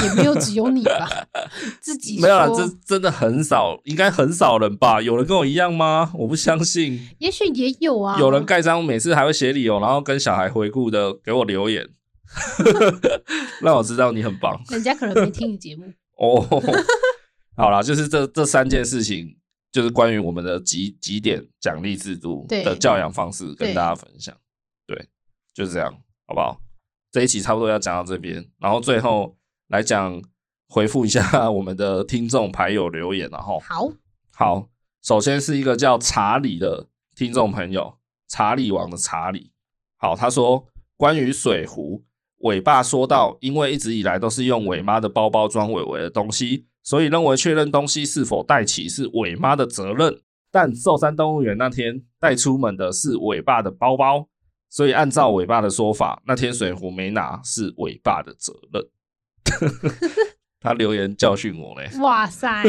[0.04, 1.10] 也没有只有你吧，
[1.82, 5.02] 自己没有啦，这真的很少，应该很少人吧？
[5.02, 6.12] 有人跟我一样吗？
[6.14, 7.10] 我不相信。
[7.18, 8.20] 也许也有啊。
[8.20, 11.90] 有人盖章，每次还会写理由，然后跟小孩回顾的，给我留言，
[13.62, 14.62] 让我知道你很棒。
[14.70, 16.48] 人家可能没听你节目哦。
[17.58, 19.38] 好啦，就是这这三件事情，
[19.72, 24.36] 就是关于我们的几几点奖励制度的教养方式，跟大家分享。
[24.86, 25.10] 对，对，
[25.54, 25.92] 就是这样，
[26.26, 26.60] 好不好？
[27.12, 29.36] 这一期差不多要讲到这边，然后最后。
[29.70, 30.20] 来讲，
[30.68, 33.88] 回复一下 我们的听众牌友留言，然后好，
[34.34, 34.68] 好，
[35.04, 39.52] 首先是一个叫查理的听众朋友，查理王的查理，
[39.98, 40.66] 好，他说
[40.98, 42.04] 关于水壶，
[42.38, 50.22] 尾爸说到，因为一直以来都是用尾妈的包包装伟伟的东西，所以认为确认东西是否带齐是尾妈的责任，
[50.52, 54.28] 但寿山动物园那天带出门的是尾爸的包包，
[54.70, 58.88] 所以按照尾爸的说法，那天水壶没拿是尾爸的责任。
[60.62, 61.90] 他留言教训我嘞！
[62.02, 62.64] 哇塞，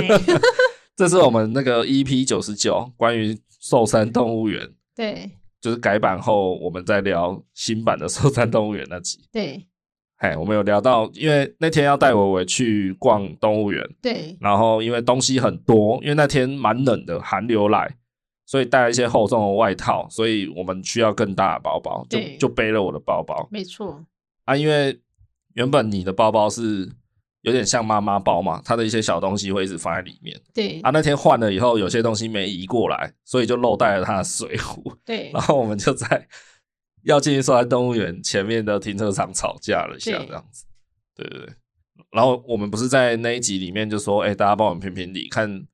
[0.95, 5.29] 这是我们那个 EP 九十九关于寿山动物园，对，
[5.61, 9.19] 就是改版后我们在聊新版的寿山动物园那集。
[9.33, 9.67] 对，
[10.21, 17.95] 哎，我们有聊到，因为那天要带伟伟去逛动物园，对，然后因为东西很多，因为那天蛮冷的，寒流来，
[18.47, 23.47] 所以带了一些厚重的外套，所以我们需要更大的包包，就就背了我的包包。
[23.51, 24.03] 没错
[24.47, 24.99] 啊，因为。
[25.55, 26.89] 原本你的包包是
[27.41, 30.41] 有点像妈妈包嘛，它的一些小东西会一直放在里面。
[30.55, 34.95] 对啊，那天换了以后，有些东西没移过来，所以就漏带了他的水壶。
[35.05, 36.25] 对，然后我们就在
[37.05, 40.65] 要进去寿山动物园前面的停车场吵架了一下，这样子。
[41.15, 41.49] 对对对，
[42.13, 45.67] 然后我们不是在那一集里面就说，哎、欸，大家帮我们评评理，看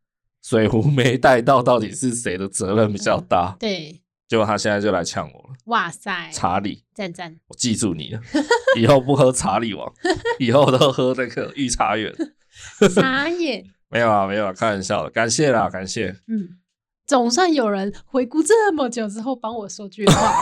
[0.43, 3.57] 水壶没带到，到底是谁的责任比较大？
[3.57, 4.03] 嗯、对。
[4.29, 5.55] 结果他现在就来呛我了！
[5.67, 8.21] 哇塞，查理，赞赞，我记住你了，
[8.77, 9.89] 以后不喝查理王，
[10.41, 12.13] 以后都喝那个御茶园。
[12.91, 16.09] 傻眼，没有啊，没有啊，开玩笑的，感谢啦，感谢。
[16.27, 16.59] 嗯，
[17.07, 20.41] 总算有人回顾这么久之后帮我说句话。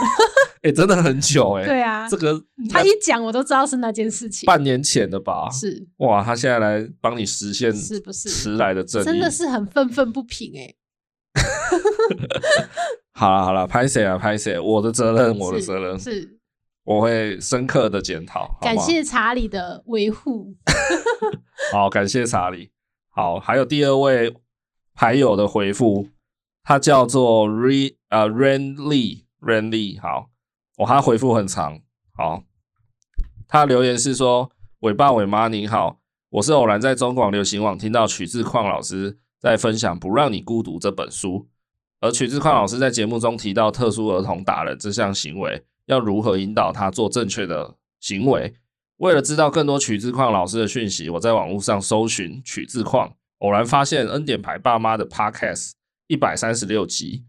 [0.63, 1.67] 哎、 欸，真的很久哎、欸。
[1.67, 4.47] 对啊，这个他一讲我都知道是那件事情。
[4.47, 5.49] 半年前的吧？
[5.51, 5.87] 是。
[5.97, 9.05] 哇，他现在来帮你实现，是不是迟来的正义？
[9.05, 10.75] 真的是很愤愤不平哎、欸。
[13.13, 14.59] 好了好了，拍谁啊拍谁？
[14.59, 16.39] 我的责任，我的责任是，是
[16.83, 18.57] 我会深刻的检讨。
[18.61, 20.55] 感谢查理的维护。
[21.71, 22.71] 好，感谢查理。
[23.09, 24.35] 好，还有第二位
[24.93, 26.07] 牌友的回复，
[26.67, 30.01] 他叫做 Re 呃 Rain Lee Rain Lee。
[30.01, 30.31] 好，
[30.77, 31.79] 我、哦、他回复很长。
[32.15, 32.41] 好，
[33.47, 34.51] 他留言是说
[34.81, 35.99] ：“伟爸伟妈你好，
[36.31, 41.47] 我是偶然在中广流行网听到曲智鑛老师在分享《不让你孤独》这本书。”
[42.01, 48.55] 而曲智鑛老师在节目中提到特殊儿童打人这项行为，要如何引导他做正确的行为？
[48.97, 55.73] 为了知道更多曲智鑛老师的讯息，我在网络上搜寻曲智鑛，偶然发现恩典牌爸妈的 Podcast
[56.07, 57.25] 一百三十六集，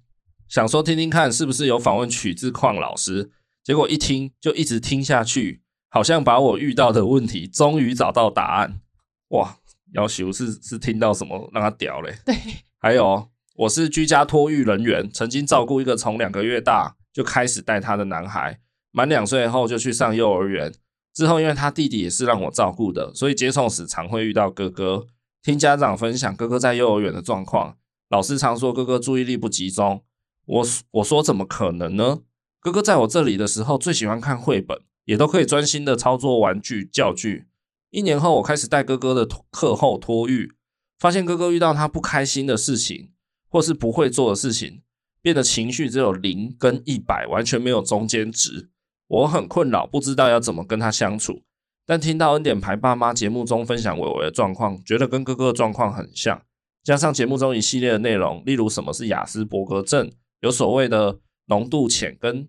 [0.48, 3.30] 想说听听看是不是有访问曲志矿老师，
[3.62, 8.80] 结果一听就一直听下去，好像把我遇到的问题终于找到答案。
[9.28, 9.58] 哇，
[9.94, 12.16] 要求是是听到什么让他屌嘞？
[12.24, 12.36] 对，
[12.78, 13.28] 还有。
[13.58, 18.60] 我是居家托育人员，曾经照顾一个从两个月大就开始带他的男孩，
[18.90, 20.70] 满两岁后就去上幼儿园。
[21.14, 25.06] 之后因为他弟弟也是让我照顾的，所以接送时常会遇到哥哥。
[25.42, 30.04] 听家长分享哥哥在幼儿园的状况，老师常说哥哥注意力不集中。
[30.46, 32.20] 我我说怎么可能呢？
[32.60, 37.46] 哥哥在我这里的时候最喜欢看绘本，也都可以专心的操作玩具教具。
[37.90, 40.54] 一年后我开始带哥哥的课后托育，
[40.98, 43.10] 发现哥哥遇到他不开心的事情。
[43.48, 44.82] 或是不会做的事情，
[45.22, 48.70] 变得情绪只有零跟一百，完全没有中间值。
[49.06, 51.42] 我很困扰，不知道要怎么跟他相处。
[51.86, 56.42] 但听到恩典牌爸妈节目中分享伟伟的状况，觉得跟哥哥的状况很像。
[56.86, 60.08] 加上节目中一系列的内容，例如什么是雅斯伯格症，
[60.38, 62.48] 有所谓的浓度浅跟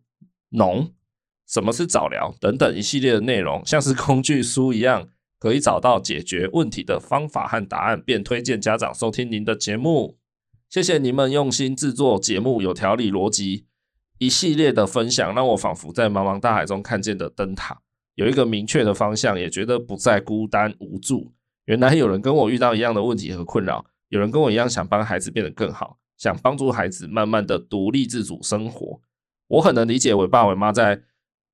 [0.49, 0.93] 浓，
[1.47, 5.09] 什么是早疗等等一系列的内容，像是工具书一样，
[5.39, 10.19] 可以找到解决问题的方法和答案，便推荐家长收听您的节目。
[10.69, 13.65] 谢谢你们用心制作节目，有条理、逻辑，
[14.19, 17.81] 一系列的分享，让我仿佛在茫茫大海中看见的灯塔，
[18.13, 21.33] 有一个明确的方向，也觉得不再孤单无助。
[21.65, 29.01] 原来有人跟我遇到一样的问题和困扰，有人跟我一样想帮孩子变得更好，想帮助孩子慢慢的独立自主生活。
[29.47, 31.01] 我很能理解伟爸伟妈在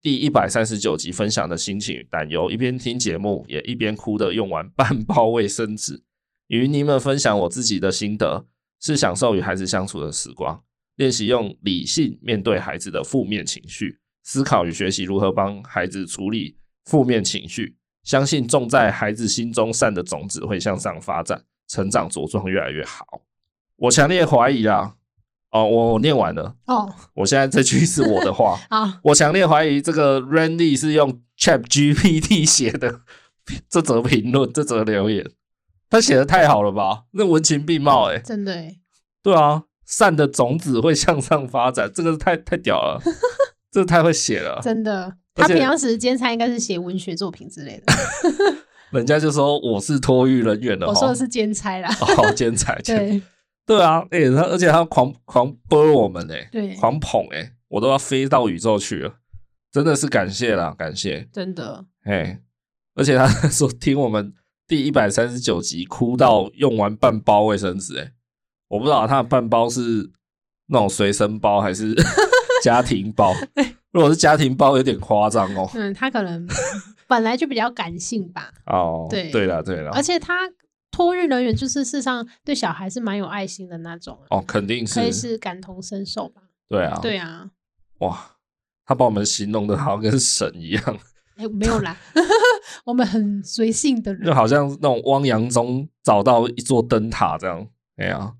[0.01, 6.03] 第一百三十九集分享的心情与担忧，一边听节目，也一边哭的用完半包卫生纸，
[6.47, 8.45] 与你们分享我自己的心得。
[8.85, 10.61] 是享受与孩子相处的时光，
[10.97, 17.77] 练习用理性面对孩子的负面情绪，思考与学习如何帮孩子处理负面情绪。
[18.03, 23.23] 相信种在孩子心中善的种子会向上发展、成长茁壮，越来越好。
[23.77, 24.93] 我强烈怀疑啊！
[25.49, 26.93] 哦，我念完了哦。
[27.15, 28.99] 我现在这句是我的话 啊。
[29.05, 33.01] 我强烈怀疑这个 Randy 是用 Chat GPT 写的
[33.67, 35.31] 这则评论、这则留言。
[35.89, 37.05] 他写的太好了吧？
[37.13, 38.79] 那文情并茂哎、欸，真的哎、欸，
[39.23, 43.01] 对啊，善的种子会向上发展，这个太太屌了，
[43.71, 45.17] 这个太会写了，真的。
[45.35, 47.93] 他平常时兼差应该是写文学作品之类的，
[48.93, 53.21] 人家就说我是托育人员的，我说的是兼差啦，好兼差，对。
[53.65, 59.15] 对啊，哎、欸，他而且他狂狂播我们哎、欸，对，狂捧哎、欸，我都要飞到宇宙去了，
[59.71, 62.39] 真的是感谢啦，感谢，真的，哎，
[62.95, 64.33] 而且他说听我们。
[64.65, 68.13] 第一百三十九集哭到用完半包卫生纸，哎，
[68.69, 70.09] 我不知道他的半包是
[70.67, 71.93] 那种随身包还是
[72.63, 73.33] 家庭包。
[73.93, 75.69] 如果是家庭包，有点夸张哦。
[75.75, 76.45] 嗯，他可能
[77.07, 78.51] 本来就比较感性吧。
[78.65, 79.91] 哦，对，对了，对了。
[79.91, 80.49] 而且他
[80.91, 84.19] 托育人员就是事实上对小孩是蛮有爱心的那种。
[84.31, 86.41] 哦，肯定是，可以是感同身受吧。
[86.67, 87.49] 对啊，对啊。
[87.99, 88.19] 哇，
[88.85, 90.83] 他把我们形容的好像跟神一样。
[91.35, 91.95] 哎、欸，没有啦，
[92.85, 97.67] 我们很随性的人，就好像那种汪洋中找到一座灯塔这样。
[97.97, 98.33] 哎呀，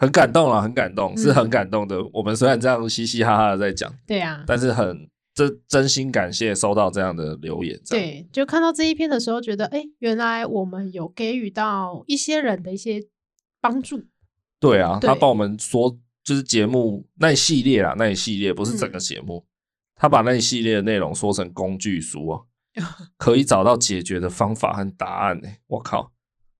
[0.00, 1.96] 很感动啊，很感动，是很感动的。
[1.96, 7.78] 嗯、我们虽然这样嘻嘻哈哈的在讲，对啊，但是很真真心感谢收到这样的留言。
[7.88, 13.02] 对，就看到这一篇的时候，觉得哎、欸，原来我们有给予到一些人的一些
[13.60, 14.06] 帮助。
[14.58, 19.44] 对啊，他帮我们说，就是节目那一系列啊，那一系列不是整个节目。
[19.44, 19.46] 嗯
[20.00, 22.46] 他把那一系列的内容说成工具书哦，
[23.18, 25.48] 可以找到解决的方法和答案呢。
[25.66, 26.10] 我靠，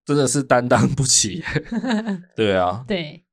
[0.04, 1.42] 真的是担当不起。
[2.36, 3.24] 对啊，对，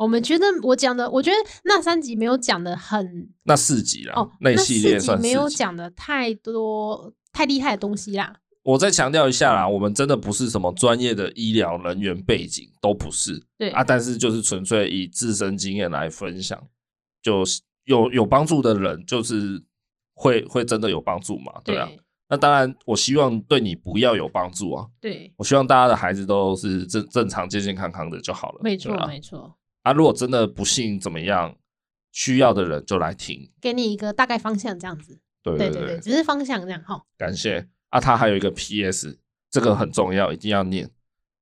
[0.00, 8.34] 我们觉得我讲的，我觉得那三集没有讲的很，那四集啦，哦，那一系列算没有讲的太多太厉害的东西啦。
[8.62, 13.44] 我再强调一下啦，我们真的不是什么专业的医疗人员背景，都不是。
[13.58, 16.58] 对啊，但是就是纯粹以自身经验来分享，
[17.22, 17.44] 就
[17.84, 19.62] 有有帮助的人，就是
[20.14, 21.52] 会会真的有帮助嘛？
[21.62, 21.84] 对啊。
[21.86, 24.86] 对那当然，我希望对你不要有帮助啊。
[25.00, 28.60] 对，我希望大家的孩子都是正正常、健健康康的就好了。
[28.62, 29.56] 没错，没错。
[29.82, 31.56] 啊，如果真的不幸怎么样，
[32.12, 35.18] 需要的人就来听，给你一个大概方向，这样子。
[35.42, 37.02] 对对对，对，只是方向这样哈。
[37.16, 39.18] 感谢啊，他还有一个 P.S，
[39.50, 40.90] 这个很重要，一定要念。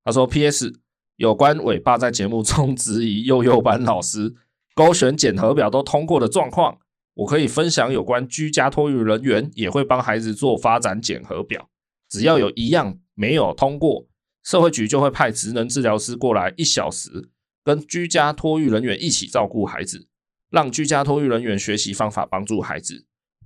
[0.04, 0.72] 他说 P.S
[1.16, 4.34] 有关伟爸在节目中质疑幼幼班老师
[4.74, 6.78] 勾选检核表都通过的状况。
[7.14, 11.68] 我可以分享有关居家托育人员也会帮孩子做发展检核表，
[12.08, 14.06] 只要有一样没有通过，
[14.44, 17.28] 社会局就会派职能治疗师过来一小时，
[17.68, 20.08] 跟居家托育人员一起照顾孩子，
[20.48, 23.04] 让居家托育人员学习方法帮助孩子。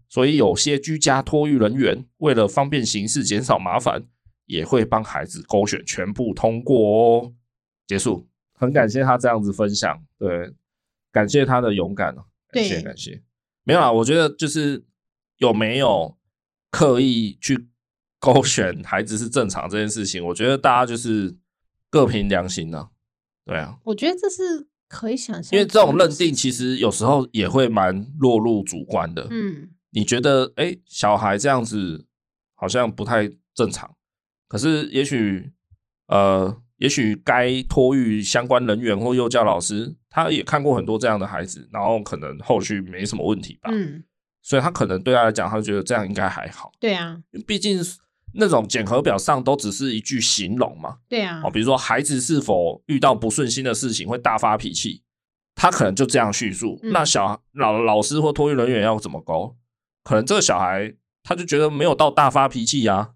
[0.09, 4.05] 所以有些居家托育人员为了方便行事、减少麻烦，
[4.47, 7.33] 也会帮孩子勾选全部通过哦。
[7.89, 10.55] 结束，很感谢他这样子分享，对，
[11.11, 12.15] 感谢他的勇敢，
[12.53, 13.21] 感谢感谢。
[13.65, 14.85] 没有啊，我觉得就是
[15.39, 16.17] 有没有
[16.71, 17.67] 刻意去
[18.21, 21.37] 勾选孩子是正常这件事情，我觉得大家就是
[21.91, 22.92] 各凭良心呢、啊。
[23.45, 29.27] 对啊，我觉得这是可以想象，因为这种认定其实有时候也会蛮落入主观的。
[29.31, 32.07] 嗯，你觉得哎，小孩这样子
[32.55, 33.95] 好像不太正常，
[34.49, 35.53] 可是也许
[36.09, 36.59] 呃。
[36.79, 43.71] 也许该托育相关人员或幼教老师，他也看过很多这样的孩子，然后可能后续没什么问题吧。
[43.73, 44.03] 嗯，
[44.43, 46.73] 所以他可能对他来讲，他就觉得这样应该还好。
[46.81, 47.81] 对啊，毕竟
[48.35, 50.97] 那种检核表上都只是一句形容嘛。
[51.09, 55.03] 对啊，哦，比如说孩子是否遇到不顺心的事情会大发脾气，
[55.55, 56.79] 他可能就这样叙述。
[56.83, 59.57] 嗯、那小老老师或托育人员要怎么勾？
[60.05, 63.11] 可能这个小孩他就觉得没有到大发脾气啊。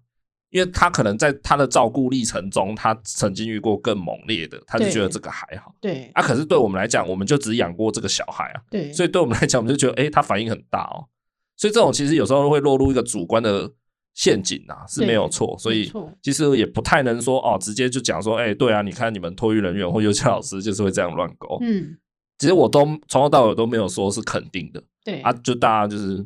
[0.49, 5.75] 因为他可能在他的照顾历程中，他曾经遇过更猛烈的，他就觉得这个还好。
[5.81, 8.61] 对啊，可是对我们来讲，我们就只养过这个小孩啊。
[8.71, 11.03] 对，所以对我们来讲，我们就觉得，哎，他反应很大哦。
[11.57, 13.69] 所以这种其实有时候会落入一个主观的
[14.17, 15.55] 陷阱啊，是没有错。
[15.59, 15.91] 所以
[16.23, 21.59] 其实也不太能说哦，直接就讲说，哎，对啊，你看你们托育人员或幼教老师就是会这样乱勾。
[21.61, 21.95] 嗯，
[22.39, 24.83] 其实我都从头到尾都没有说是肯定的。
[25.05, 26.25] 对啊，就大家就是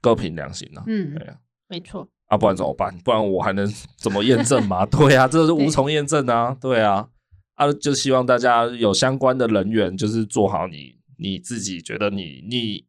[0.00, 0.84] 各凭良心啊。
[0.86, 1.34] 嗯，对啊，
[1.68, 2.08] 没错。
[2.26, 2.96] 啊，不然怎么办？
[3.00, 4.86] 不然我还能怎么验证嘛？
[4.88, 6.56] 对啊，这是无从验证啊。
[6.60, 7.08] 对啊，
[7.56, 12.86] 啊，就希望大家有相关的人员，就是做好你你自己觉得你你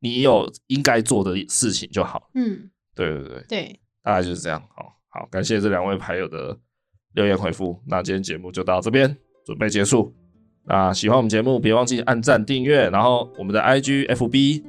[0.00, 2.28] 你有应该做的事情就好。
[2.34, 4.62] 嗯，对对对对，大概就是这样。
[4.76, 6.56] 好，好，感谢这两位牌友的
[7.14, 7.80] 留言回复。
[7.86, 10.14] 那今天节目就到这边，准备结束。
[10.66, 14.62] 啊，喜欢我们节目，别忘记按赞订阅，然后我们的 IG FB，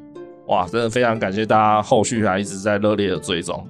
[0.48, 3.68] 哇，真的非常感谢大家后续还一直在热烈的追踪。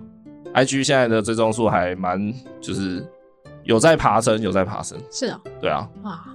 [0.54, 3.06] I G 现在的追踪数还蛮，就是
[3.64, 4.98] 有在爬升，有在爬升。
[5.12, 5.90] 是啊、喔，对啊。
[6.04, 6.26] 哇，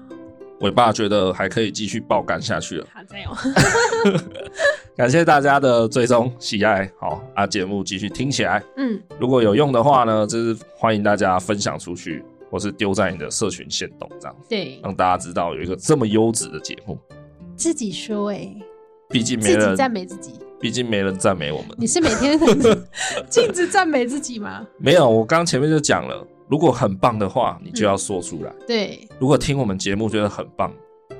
[0.60, 2.86] 伟爸觉得还可以继续爆肝下去了。
[2.92, 3.30] 好加油！
[4.96, 8.62] 感谢大家的追踪喜爱，好啊，节目继续听起来。
[8.76, 14.36] 嗯，如果有用的话呢，就是欢迎大家分享出去，或是丢在你的社群线动这样。
[14.48, 16.98] 对，让大家知道有一个这么优质的节目。
[17.56, 18.62] 自己说哎、欸，
[19.08, 20.32] 毕竟没人赞美自己。
[20.60, 21.68] 毕竟没人赞美我们。
[21.78, 22.38] 你是每天
[23.30, 24.66] 镜子赞美自己吗？
[24.76, 28.50] 没有，我刚前面就讲了，如果很棒的话，你就要说出来。
[28.50, 30.72] 嗯、对，如果听我们节目觉得很棒，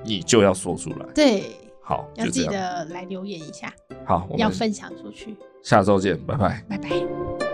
[0.03, 1.07] 你就要说出来。
[1.15, 1.45] 对，
[1.81, 3.73] 好，要记得来留言一下。
[4.05, 5.37] 好，我们要分享出去。
[5.63, 7.50] 下周见，拜拜，拜拜。